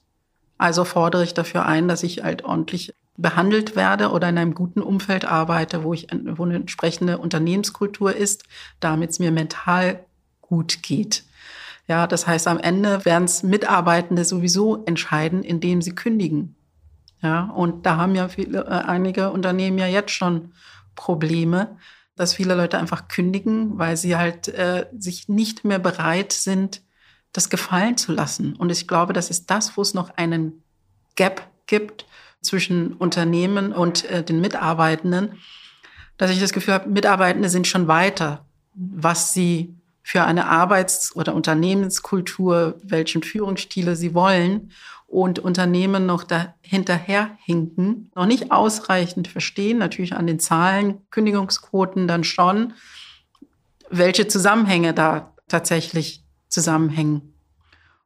[0.58, 4.82] Also fordere ich dafür ein, dass ich halt ordentlich behandelt werde oder in einem guten
[4.82, 8.44] Umfeld arbeite, wo ich wo eine entsprechende Unternehmenskultur ist,
[8.80, 10.04] damit es mir mental
[10.42, 11.24] gut geht.
[11.88, 16.56] Ja, das heißt, am Ende werden es Mitarbeitende sowieso entscheiden, indem sie kündigen.
[17.22, 20.52] Ja, und da haben ja viele, äh, einige Unternehmen ja jetzt schon
[20.94, 21.76] Probleme,
[22.14, 26.82] dass viele Leute einfach kündigen, weil sie halt äh, sich nicht mehr bereit sind,
[27.32, 28.56] das gefallen zu lassen.
[28.56, 30.62] Und ich glaube, das ist das, wo es noch einen
[31.14, 32.06] Gap gibt
[32.40, 35.38] zwischen Unternehmen und äh, den Mitarbeitenden,
[36.16, 41.34] dass ich das Gefühl habe, Mitarbeitende sind schon weiter, was sie für eine Arbeits- oder
[41.34, 44.70] Unternehmenskultur, welchen Führungsstile sie wollen
[45.06, 46.24] und Unternehmen noch
[46.60, 52.74] hinterherhinken, noch nicht ausreichend verstehen, natürlich an den Zahlen, Kündigungsquoten dann schon,
[53.88, 57.34] welche Zusammenhänge da tatsächlich zusammenhängen.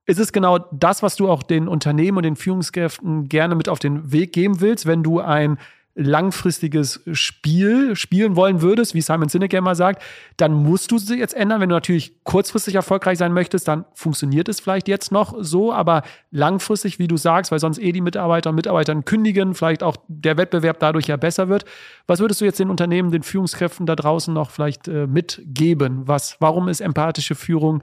[0.07, 3.79] Ist es genau das, was du auch den Unternehmen und den Führungskräften gerne mit auf
[3.79, 5.59] den Weg geben willst, wenn du ein
[6.01, 10.03] langfristiges Spiel spielen wollen würdest, wie Simon Sinek immer sagt,
[10.39, 11.61] dann musst du sie jetzt ändern.
[11.61, 16.03] Wenn du natürlich kurzfristig erfolgreich sein möchtest, dann funktioniert es vielleicht jetzt noch so, aber
[16.31, 20.39] langfristig, wie du sagst, weil sonst eh die Mitarbeiter und Mitarbeitern kündigen, vielleicht auch der
[20.39, 21.65] Wettbewerb dadurch ja besser wird.
[22.07, 26.09] Was würdest du jetzt den Unternehmen, den Führungskräften da draußen noch vielleicht äh, mitgeben?
[26.09, 27.83] Was, warum ist empathische Führung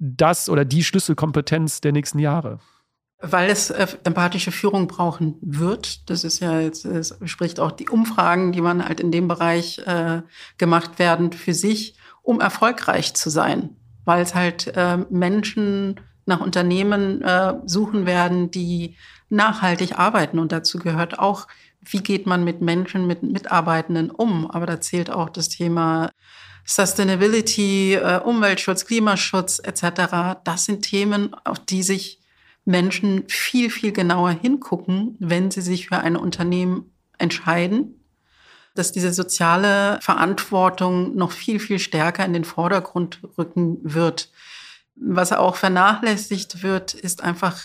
[0.00, 2.58] das oder die Schlüsselkompetenz der nächsten Jahre?
[3.22, 6.10] Weil es äh, empathische Führung brauchen wird.
[6.10, 9.78] Das ist ja jetzt, es spricht auch die Umfragen, die man halt in dem Bereich
[9.86, 10.22] äh,
[10.58, 13.76] gemacht werden für sich, um erfolgreich zu sein.
[14.04, 18.96] Weil es halt äh, Menschen nach Unternehmen äh, suchen werden, die
[19.28, 20.38] nachhaltig arbeiten.
[20.38, 21.48] Und dazu gehört auch,
[21.80, 24.50] wie geht man mit Menschen, mit Mitarbeitenden um.
[24.50, 26.10] Aber da zählt auch das Thema
[26.64, 30.38] Sustainability, äh, Umweltschutz, Klimaschutz etc.
[30.44, 32.20] Das sind Themen, auf die sich
[32.64, 38.04] Menschen viel, viel genauer hingucken, wenn sie sich für ein Unternehmen entscheiden,
[38.74, 44.30] dass diese soziale Verantwortung noch viel, viel stärker in den Vordergrund rücken wird.
[44.94, 47.58] Was auch vernachlässigt wird, ist einfach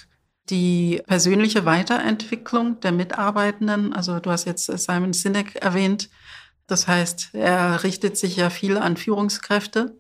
[0.49, 3.93] die persönliche Weiterentwicklung der Mitarbeitenden.
[3.93, 6.09] Also du hast jetzt Simon Sinek erwähnt.
[6.67, 9.97] Das heißt, er richtet sich ja viel an Führungskräfte.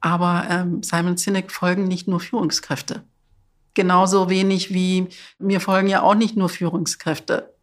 [0.00, 3.04] Aber ähm, Simon Sinek folgen nicht nur Führungskräfte.
[3.74, 5.08] Genauso wenig wie
[5.38, 7.54] mir folgen ja auch nicht nur Führungskräfte.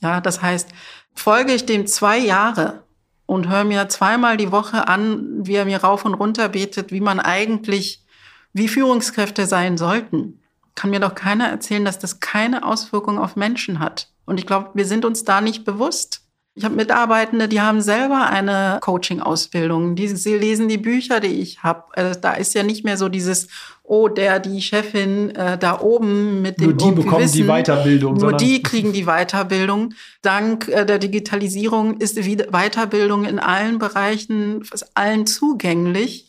[0.00, 0.68] Ja, das heißt,
[1.14, 2.84] folge ich dem zwei Jahre
[3.26, 7.00] und höre mir zweimal die Woche an, wie er mir rauf und runter betet, wie
[7.00, 8.04] man eigentlich,
[8.52, 10.40] wie Führungskräfte sein sollten,
[10.74, 14.10] kann mir doch keiner erzählen, dass das keine Auswirkung auf Menschen hat.
[14.24, 16.22] Und ich glaube, wir sind uns da nicht bewusst.
[16.60, 19.96] Ich habe Mitarbeitende, die haben selber eine Coaching-Ausbildung.
[19.96, 21.84] Die, sie lesen die Bücher, die ich habe.
[21.94, 23.48] Also da ist ja nicht mehr so dieses,
[23.82, 28.18] oh, der, die Chefin äh, da oben mit dem Nur die bekommen Wissen, die Weiterbildung.
[28.18, 29.94] Nur die kriegen die Weiterbildung.
[30.20, 36.26] Dank äh, der Digitalisierung ist Weiterbildung in allen Bereichen, allen zugänglich.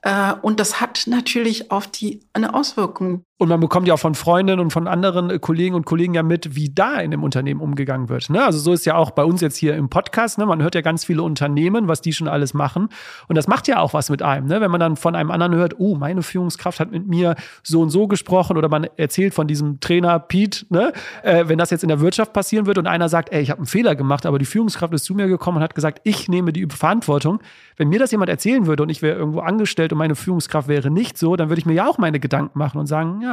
[0.00, 3.24] Äh, und das hat natürlich auf die eine Auswirkung.
[3.40, 6.22] Und man bekommt ja auch von Freundinnen und von anderen äh, Kollegen und Kollegen ja
[6.22, 8.28] mit, wie da in dem Unternehmen umgegangen wird.
[8.28, 8.44] Ne?
[8.44, 10.36] Also so ist ja auch bei uns jetzt hier im Podcast.
[10.36, 10.44] Ne?
[10.44, 12.90] Man hört ja ganz viele Unternehmen, was die schon alles machen.
[13.28, 14.46] Und das macht ja auch was mit einem.
[14.46, 14.60] Ne?
[14.60, 17.88] Wenn man dann von einem anderen hört, oh, meine Führungskraft hat mit mir so und
[17.88, 20.92] so gesprochen oder man erzählt von diesem Trainer Pete, ne?
[21.22, 23.60] Äh, wenn das jetzt in der Wirtschaft passieren wird und einer sagt, ey, ich habe
[23.60, 26.52] einen Fehler gemacht, aber die Führungskraft ist zu mir gekommen und hat gesagt, ich nehme
[26.52, 27.40] die Verantwortung.
[27.78, 30.90] Wenn mir das jemand erzählen würde und ich wäre irgendwo angestellt und meine Führungskraft wäre
[30.90, 33.29] nicht so, dann würde ich mir ja auch meine Gedanken machen und sagen, ja,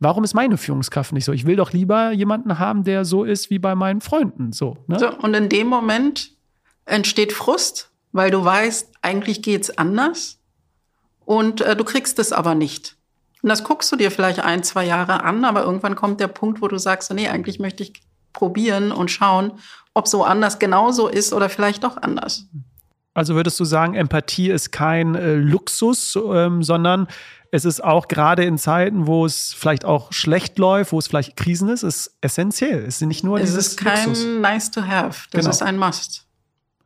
[0.00, 1.32] warum ist meine Führungskraft nicht so?
[1.32, 4.52] Ich will doch lieber jemanden haben, der so ist wie bei meinen Freunden.
[4.52, 4.98] So, ne?
[4.98, 6.32] so und in dem Moment
[6.86, 10.38] entsteht Frust, weil du weißt, eigentlich geht's anders
[11.24, 12.96] und äh, du kriegst es aber nicht.
[13.42, 16.60] Und das guckst du dir vielleicht ein, zwei Jahre an, aber irgendwann kommt der Punkt,
[16.60, 17.92] wo du sagst, nee, eigentlich möchte ich
[18.32, 19.52] probieren und schauen,
[19.94, 22.46] ob so anders genauso ist oder vielleicht doch anders.
[23.14, 27.08] Also würdest du sagen, Empathie ist kein äh, Luxus, ähm, sondern
[27.52, 31.36] es ist auch gerade in Zeiten, wo es vielleicht auch schlecht läuft, wo es vielleicht
[31.36, 32.84] Krisen ist, ist essentiell.
[32.84, 34.24] Es ist nicht nur es dieses ist kein Luxus.
[34.40, 35.50] nice to have, das Genau.
[35.50, 36.26] ist ein Must.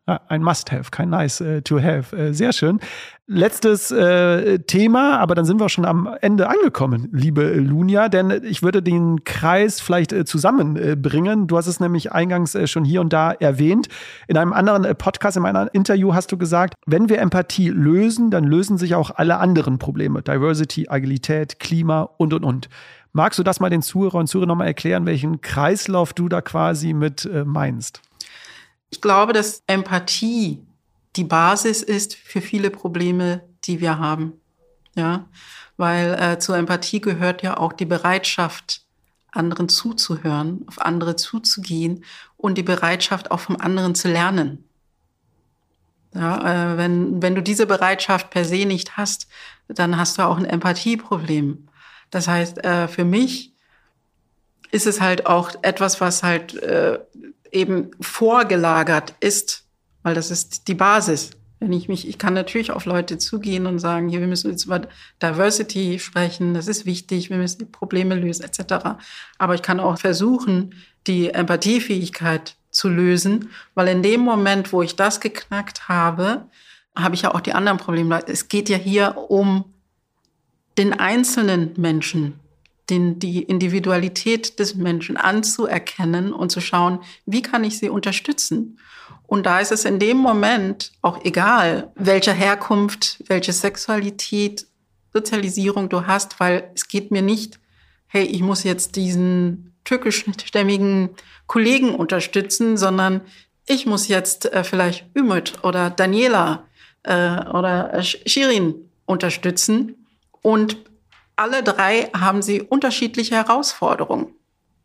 [0.07, 1.63] Ja, ein Must-Have, kein Nice äh.
[1.65, 2.79] Äh, sehr schön.
[3.27, 8.63] Letztes äh, Thema, aber dann sind wir schon am Ende angekommen, liebe Lunia, denn ich
[8.63, 11.47] würde den Kreis vielleicht äh, zusammenbringen.
[11.47, 13.89] Du hast es nämlich eingangs äh, schon hier und da erwähnt.
[14.29, 18.45] In einem anderen Podcast, in einem Interview hast du gesagt, wenn wir Empathie lösen, dann
[18.45, 20.21] lösen sich auch alle anderen Probleme.
[20.21, 22.69] Diversity, Agilität, Klima und, und, und.
[23.15, 26.93] Magst du das mal den Zuhörer und Zuhörern nochmal erklären, welchen Kreislauf du da quasi
[26.93, 28.03] mit meinst?
[28.95, 30.65] Ich glaube, dass Empathie
[31.17, 34.35] die Basis ist für viele Probleme, die wir haben.
[34.95, 35.29] Ja,
[35.77, 38.83] weil äh, zur Empathie gehört ja auch die Bereitschaft,
[39.33, 42.05] anderen zuzuhören, auf andere zuzugehen
[42.37, 44.63] und die Bereitschaft, auch vom anderen zu lernen.
[46.15, 49.27] Ja, äh, wenn, wenn du diese Bereitschaft per se nicht hast,
[49.67, 51.67] dann hast du auch ein Empathieproblem.
[52.11, 53.54] Das heißt, äh, für mich
[54.75, 56.99] ist es halt auch etwas, was halt äh,
[57.53, 59.63] eben vorgelagert ist,
[60.03, 61.31] weil das ist die Basis.
[61.61, 64.65] Wenn ich mich, ich kann natürlich auf Leute zugehen und sagen, hier, wir müssen jetzt
[64.65, 64.83] über
[65.23, 68.99] Diversity sprechen, das ist wichtig, wir müssen die Probleme lösen, etc.
[69.39, 70.75] Aber ich kann auch versuchen,
[71.07, 76.49] die Empathiefähigkeit zu lösen, weil in dem Moment, wo ich das geknackt habe,
[76.97, 78.21] habe ich ja auch die anderen Probleme.
[78.27, 79.67] Es geht ja hier um
[80.79, 82.41] den einzelnen Menschen,
[82.91, 88.79] den, die Individualität des Menschen anzuerkennen und zu schauen, wie kann ich sie unterstützen.
[89.27, 94.67] Und da ist es in dem Moment auch egal, welche Herkunft, welche Sexualität,
[95.13, 97.59] Sozialisierung du hast, weil es geht mir nicht,
[98.07, 101.11] hey, ich muss jetzt diesen türkischstämmigen
[101.47, 103.21] Kollegen unterstützen, sondern
[103.67, 106.65] ich muss jetzt äh, vielleicht Ümit oder Daniela
[107.03, 108.75] äh, oder Shirin
[109.07, 110.07] unterstützen.
[110.43, 110.79] Und
[111.37, 114.35] alle drei haben sie unterschiedliche Herausforderungen.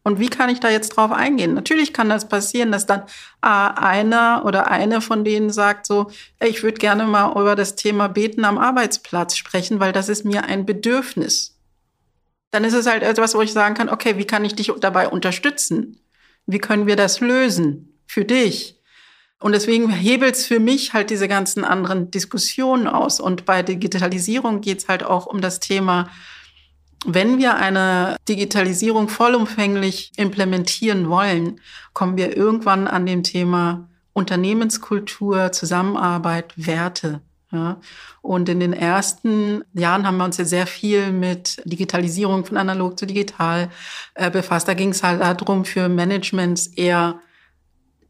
[0.03, 1.53] Und wie kann ich da jetzt drauf eingehen?
[1.53, 3.01] Natürlich kann das passieren, dass dann
[3.43, 6.09] äh, einer oder eine von denen sagt so,
[6.43, 10.45] ich würde gerne mal über das Thema Beten am Arbeitsplatz sprechen, weil das ist mir
[10.45, 11.57] ein Bedürfnis.
[12.51, 15.09] Dann ist es halt etwas, wo ich sagen kann, okay, wie kann ich dich dabei
[15.09, 15.99] unterstützen?
[16.45, 18.79] Wie können wir das lösen für dich?
[19.39, 23.19] Und deswegen hebelt es für mich halt diese ganzen anderen Diskussionen aus.
[23.19, 26.09] Und bei Digitalisierung geht es halt auch um das Thema,
[27.05, 31.61] wenn wir eine Digitalisierung vollumfänglich implementieren wollen,
[31.93, 37.21] kommen wir irgendwann an dem Thema Unternehmenskultur, Zusammenarbeit, Werte.
[37.51, 37.79] Ja.
[38.21, 42.99] Und in den ersten Jahren haben wir uns ja sehr viel mit Digitalisierung von analog
[42.99, 43.69] zu digital
[44.13, 44.67] äh, befasst.
[44.67, 47.19] Da ging es halt darum, für Managements eher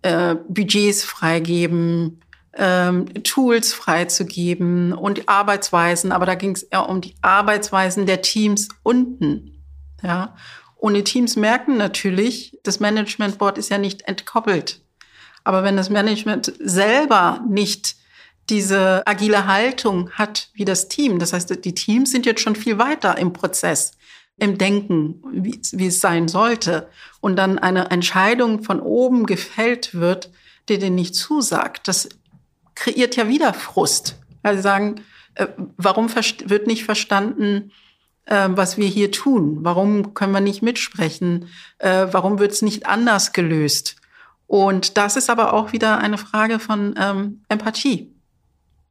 [0.01, 2.21] äh, Budgets freigeben,
[2.59, 8.67] ähm, Tools freizugeben und Arbeitsweisen, aber da ging es eher um die Arbeitsweisen der Teams
[8.83, 9.63] unten.
[10.03, 10.35] Ja.
[10.75, 14.81] Und die Teams merken natürlich, das Management Board ist ja nicht entkoppelt.
[15.43, 17.95] Aber wenn das Management selber nicht
[18.49, 22.77] diese agile Haltung hat wie das Team, das heißt, die Teams sind jetzt schon viel
[22.77, 23.91] weiter im Prozess,
[24.37, 26.89] im Denken, wie, wie es sein sollte,
[27.21, 30.29] und dann eine Entscheidung von oben gefällt wird,
[30.67, 32.09] die denen nicht zusagt, das
[32.79, 34.17] kreiert ja wieder Frust.
[34.43, 35.01] Sie sagen,
[35.35, 37.71] äh, warum wird nicht verstanden,
[38.25, 39.59] äh, was wir hier tun?
[39.61, 41.49] Warum können wir nicht mitsprechen?
[41.77, 43.97] Äh, warum wird es nicht anders gelöst?
[44.47, 48.15] Und das ist aber auch wieder eine Frage von ähm, Empathie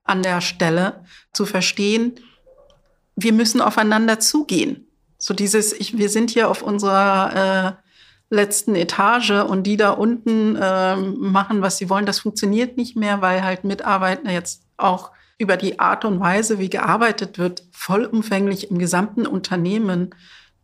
[0.04, 2.20] an der Stelle, zu verstehen,
[3.16, 4.86] wir müssen aufeinander zugehen.
[5.18, 7.87] So dieses, ich, wir sind hier auf unserer äh,
[8.30, 12.06] letzten Etage und die da unten äh, machen, was sie wollen.
[12.06, 16.68] Das funktioniert nicht mehr, weil halt Mitarbeiter jetzt auch über die Art und Weise, wie
[16.68, 20.14] gearbeitet wird, vollumfänglich im gesamten Unternehmen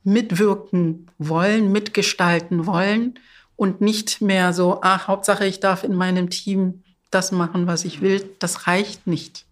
[0.03, 3.15] mitwirken wollen, mitgestalten wollen
[3.57, 8.01] und nicht mehr so, ach, Hauptsache ich darf in meinem Team das machen, was ich
[8.01, 8.29] will.
[8.41, 9.47] Das reicht nicht.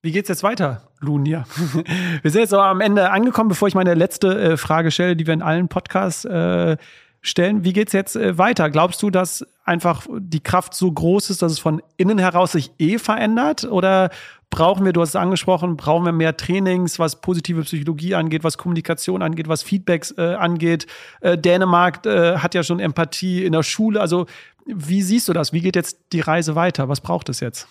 [0.00, 1.44] Wie geht's jetzt weiter, Lunia?
[2.22, 5.26] Wir sind jetzt aber am Ende angekommen, bevor ich meine letzte äh, Frage stelle, die
[5.26, 6.76] wir in allen Podcasts äh,
[7.22, 7.64] stellen.
[7.64, 8.68] Wie geht's jetzt äh, weiter?
[8.68, 12.72] Glaubst du, dass einfach die Kraft so groß ist, dass es von innen heraus sich
[12.78, 13.64] eh verändert?
[13.64, 14.10] Oder
[14.50, 18.58] brauchen wir, du hast es angesprochen, brauchen wir mehr Trainings, was positive Psychologie angeht, was
[18.58, 20.86] Kommunikation angeht, was Feedbacks äh, angeht.
[21.20, 24.00] Äh, Dänemark äh, hat ja schon Empathie in der Schule.
[24.00, 24.26] Also
[24.66, 25.52] wie siehst du das?
[25.52, 26.88] Wie geht jetzt die Reise weiter?
[26.88, 27.66] Was braucht es jetzt?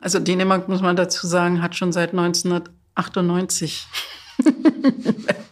[0.00, 3.86] Also Dänemark, muss man dazu sagen, hat schon seit 1998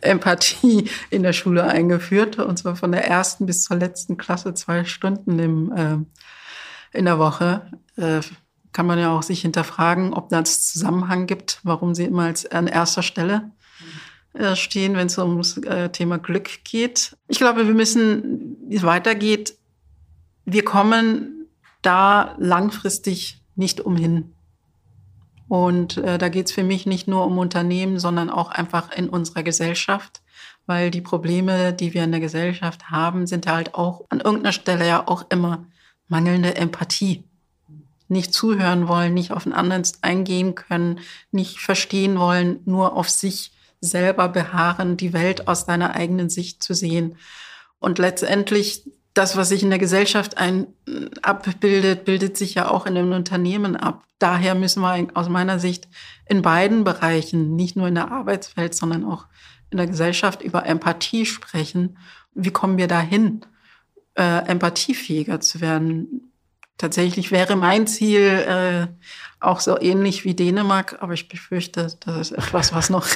[0.00, 2.38] Empathie in der Schule eingeführt.
[2.38, 7.18] Und zwar von der ersten bis zur letzten Klasse zwei Stunden im, äh, in der
[7.18, 7.70] Woche.
[7.96, 8.20] Äh,
[8.72, 12.46] kann man ja auch sich hinterfragen, ob da es Zusammenhang gibt, warum sie immer als
[12.46, 13.50] an erster Stelle
[14.32, 17.16] äh, stehen, wenn es ums äh, Thema Glück geht.
[17.26, 19.54] Ich glaube, wir müssen, wie es weitergeht,
[20.44, 21.48] wir kommen
[21.82, 24.32] da langfristig nicht umhin.
[25.50, 29.08] Und äh, da geht es für mich nicht nur um Unternehmen, sondern auch einfach in
[29.08, 30.22] unserer Gesellschaft,
[30.66, 34.86] weil die Probleme, die wir in der Gesellschaft haben, sind halt auch an irgendeiner Stelle
[34.86, 35.66] ja auch immer
[36.06, 37.24] mangelnde Empathie
[38.06, 41.00] nicht zuhören wollen, nicht auf den anderen eingehen können,
[41.32, 46.74] nicht verstehen wollen, nur auf sich selber beharren, die Welt aus deiner eigenen Sicht zu
[46.74, 47.16] sehen.
[47.80, 48.84] Und letztendlich
[49.14, 50.68] das, was sich in der Gesellschaft ein,
[51.22, 54.04] abbildet, bildet sich ja auch in den Unternehmen ab.
[54.18, 55.88] Daher müssen wir aus meiner Sicht
[56.26, 59.26] in beiden Bereichen, nicht nur in der Arbeitswelt, sondern auch
[59.70, 61.98] in der Gesellschaft über Empathie sprechen.
[62.34, 63.40] Wie kommen wir dahin,
[64.14, 66.32] äh, empathiefähiger zu werden?
[66.76, 68.86] Tatsächlich wäre mein Ziel äh,
[69.40, 73.06] auch so ähnlich wie Dänemark, aber ich befürchte, das ist etwas, was noch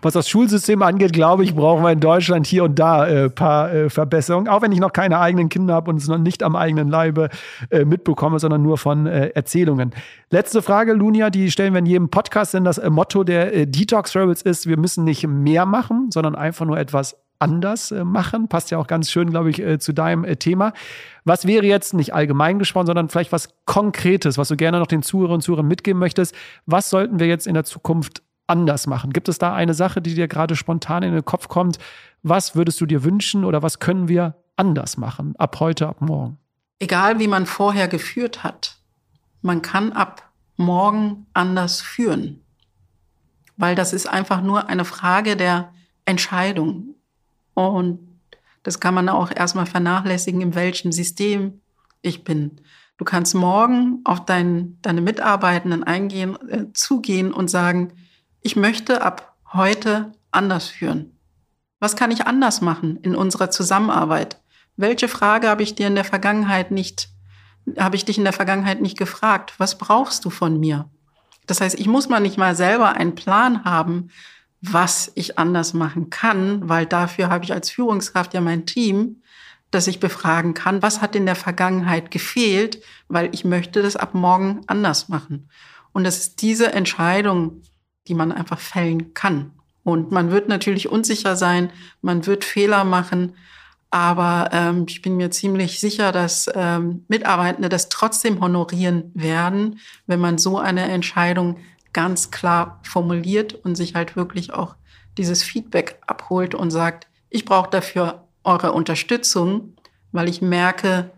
[0.00, 3.30] was das Schulsystem angeht, glaube ich, brauchen wir in Deutschland hier und da ein äh,
[3.30, 4.48] paar äh, Verbesserungen.
[4.48, 7.28] Auch wenn ich noch keine eigenen Kinder habe und es noch nicht am eigenen Leibe
[7.70, 9.92] äh, mitbekomme, sondern nur von äh, Erzählungen.
[10.30, 13.66] Letzte Frage, Lunia, die stellen wir in jedem Podcast, denn das äh, Motto der äh,
[13.66, 18.48] Detox Rebels ist, wir müssen nicht mehr machen, sondern einfach nur etwas anders machen.
[18.48, 20.72] Passt ja auch ganz schön, glaube ich, zu deinem Thema.
[21.24, 25.04] Was wäre jetzt nicht allgemein gesprochen, sondern vielleicht was Konkretes, was du gerne noch den
[25.04, 26.34] Zuhörern und Zuhörern mitgeben möchtest?
[26.66, 29.12] Was sollten wir jetzt in der Zukunft anders machen?
[29.12, 31.78] Gibt es da eine Sache, die dir gerade spontan in den Kopf kommt?
[32.22, 36.38] Was würdest du dir wünschen oder was können wir anders machen ab heute, ab morgen?
[36.80, 38.76] Egal wie man vorher geführt hat,
[39.42, 42.42] man kann ab morgen anders führen.
[43.56, 45.72] Weil das ist einfach nur eine Frage der
[46.04, 46.94] Entscheidung.
[47.54, 48.00] Und
[48.62, 51.60] das kann man auch erstmal vernachlässigen, in welchem System
[52.02, 52.60] ich bin.
[52.98, 57.92] Du kannst morgen auf dein, deine Mitarbeitenden eingehen, äh, zugehen und sagen,
[58.40, 61.18] ich möchte ab heute anders führen.
[61.80, 64.40] Was kann ich anders machen in unserer Zusammenarbeit?
[64.76, 67.08] Welche Frage habe ich dir in der Vergangenheit nicht,
[67.78, 69.54] habe ich dich in der Vergangenheit nicht gefragt?
[69.58, 70.88] Was brauchst du von mir?
[71.46, 74.10] Das heißt, ich muss mal nicht mal selber einen Plan haben,
[74.60, 79.22] was ich anders machen kann, weil dafür habe ich als Führungskraft ja mein Team,
[79.70, 84.14] das ich befragen kann, was hat in der Vergangenheit gefehlt, weil ich möchte das ab
[84.14, 85.48] morgen anders machen.
[85.92, 87.62] Und das ist diese Entscheidung,
[88.08, 89.52] die man einfach fällen kann.
[89.84, 91.70] Und man wird natürlich unsicher sein,
[92.02, 93.34] man wird Fehler machen,
[93.90, 100.20] aber ähm, ich bin mir ziemlich sicher, dass ähm, Mitarbeitende das trotzdem honorieren werden, wenn
[100.20, 101.56] man so eine Entscheidung
[101.94, 104.74] ganz klar formuliert und sich halt wirklich auch
[105.16, 109.74] dieses Feedback abholt und sagt, ich brauche dafür eure Unterstützung,
[110.12, 111.10] weil ich merke,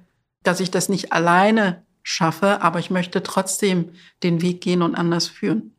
[0.42, 3.90] dass ich das nicht alleine schaffe, aber ich möchte trotzdem
[4.22, 5.74] den Weg gehen und anders führen.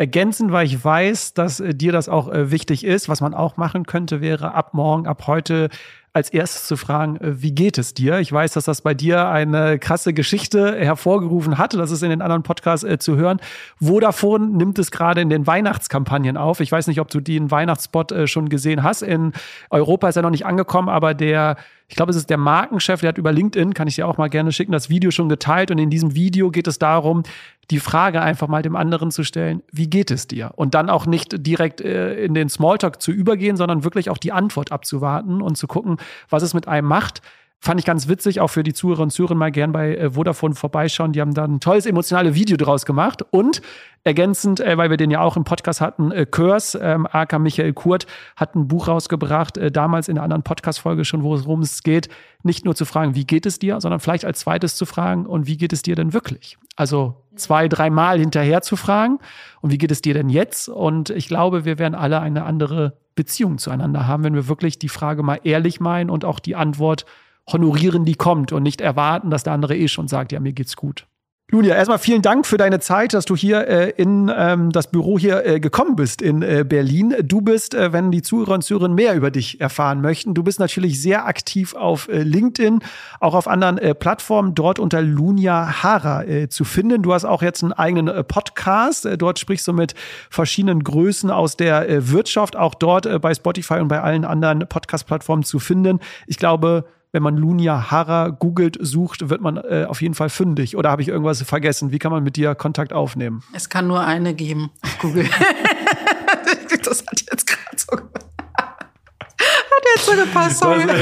[0.00, 3.58] Ergänzend, weil ich weiß, dass äh, dir das auch äh, wichtig ist, was man auch
[3.58, 5.68] machen könnte, wäre ab morgen, ab heute
[6.14, 8.18] als erstes zu fragen, äh, wie geht es dir?
[8.18, 11.76] Ich weiß, dass das bei dir eine krasse Geschichte hervorgerufen hatte.
[11.76, 13.40] Das ist in den anderen Podcasts äh, zu hören.
[13.78, 16.60] Vodafone nimmt es gerade in den Weihnachtskampagnen auf.
[16.60, 19.02] Ich weiß nicht, ob du den Weihnachtsspot äh, schon gesehen hast.
[19.02, 19.34] In
[19.68, 21.58] Europa ist er noch nicht angekommen, aber der
[21.90, 24.30] ich glaube, es ist der Markenchef, der hat über LinkedIn, kann ich dir auch mal
[24.30, 25.72] gerne schicken, das Video schon geteilt.
[25.72, 27.24] Und in diesem Video geht es darum,
[27.70, 30.52] die Frage einfach mal dem anderen zu stellen, wie geht es dir?
[30.56, 34.32] Und dann auch nicht direkt äh, in den Smalltalk zu übergehen, sondern wirklich auch die
[34.32, 35.98] Antwort abzuwarten und zu gucken,
[36.28, 37.22] was es mit einem macht.
[37.62, 40.54] Fand ich ganz witzig, auch für die Zuhörer und Zuhörer mal gern bei äh, Vodafone
[40.54, 41.12] vorbeischauen.
[41.12, 43.22] Die haben da ein tolles emotionales Video draus gemacht.
[43.30, 43.60] Und
[44.02, 47.74] ergänzend, äh, weil wir den ja auch im Podcast hatten, äh, Körs, ähm, aka Michael
[47.74, 52.08] Kurt, hat ein Buch rausgebracht, äh, damals in einer anderen Podcast-Folge schon, worum es geht,
[52.42, 55.46] nicht nur zu fragen, wie geht es dir, sondern vielleicht als zweites zu fragen, und
[55.46, 56.56] wie geht es dir denn wirklich?
[56.76, 59.18] Also zwei, dreimal hinterher zu fragen,
[59.60, 60.70] und wie geht es dir denn jetzt?
[60.70, 64.88] Und ich glaube, wir werden alle eine andere Beziehung zueinander haben, wenn wir wirklich die
[64.88, 67.04] Frage mal ehrlich meinen und auch die Antwort
[67.52, 70.76] honorieren, die kommt und nicht erwarten, dass der andere eh schon sagt, ja, mir geht's
[70.76, 71.06] gut.
[71.52, 75.18] Lunia, erstmal vielen Dank für deine Zeit, dass du hier äh, in ähm, das Büro
[75.18, 77.16] hier äh, gekommen bist in äh, Berlin.
[77.24, 80.60] Du bist, äh, wenn die Zuhörer und Zuhörerinnen mehr über dich erfahren möchten, du bist
[80.60, 82.84] natürlich sehr aktiv auf äh, LinkedIn,
[83.18, 87.02] auch auf anderen äh, Plattformen, dort unter Lunia Hara zu finden.
[87.02, 89.08] Du hast auch jetzt einen eigenen Podcast.
[89.18, 89.94] Dort sprichst du mit
[90.28, 95.58] verschiedenen Größen aus der Wirtschaft, auch dort bei Spotify und bei allen anderen Podcast-Plattformen zu
[95.58, 95.98] finden.
[96.26, 100.76] Ich glaube, wenn man Lunia Hara googelt, sucht, wird man äh, auf jeden Fall fündig.
[100.76, 101.90] Oder habe ich irgendwas vergessen?
[101.90, 103.42] Wie kann man mit dir Kontakt aufnehmen?
[103.52, 105.24] Es kann nur eine geben auf Google.
[106.84, 110.58] das hat jetzt gerade so, hat jetzt so gepasst.
[110.58, 110.84] Sorry.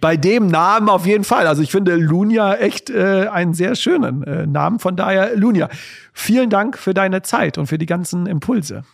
[0.00, 1.46] Bei dem Namen auf jeden Fall.
[1.46, 4.78] Also ich finde Lunia echt äh, einen sehr schönen äh, Namen.
[4.78, 5.70] Von daher, Lunia,
[6.12, 8.84] vielen Dank für deine Zeit und für die ganzen Impulse.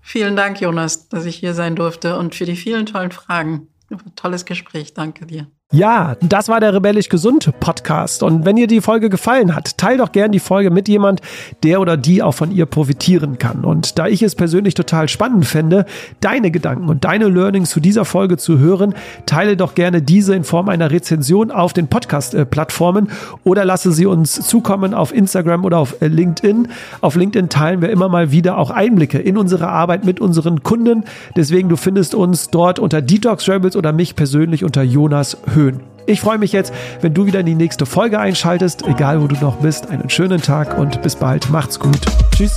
[0.00, 3.68] Vielen Dank, Jonas, dass ich hier sein durfte und für die vielen tollen Fragen.
[4.16, 5.50] Tolles Gespräch, danke dir.
[5.74, 8.22] Ja, das war der Rebellisch Gesund Podcast.
[8.22, 11.20] Und wenn dir die Folge gefallen hat, teil doch gern die Folge mit jemand,
[11.64, 13.64] der oder die auch von ihr profitieren kann.
[13.64, 15.84] Und da ich es persönlich total spannend fände,
[16.20, 18.94] deine Gedanken und deine Learnings zu dieser Folge zu hören,
[19.26, 23.08] teile doch gerne diese in Form einer Rezension auf den Podcast-Plattformen
[23.42, 26.68] oder lasse sie uns zukommen auf Instagram oder auf LinkedIn.
[27.00, 31.02] Auf LinkedIn teilen wir immer mal wieder auch Einblicke in unsere Arbeit mit unseren Kunden.
[31.34, 35.80] Deswegen, du findest uns dort unter Detox Rebels oder mich persönlich unter Jonas Höhn.
[36.06, 39.36] Ich freue mich jetzt, wenn du wieder in die nächste Folge einschaltest, egal wo du
[39.36, 39.88] noch bist.
[39.88, 41.48] Einen schönen Tag und bis bald.
[41.50, 42.00] Macht's gut.
[42.36, 42.56] Tschüss.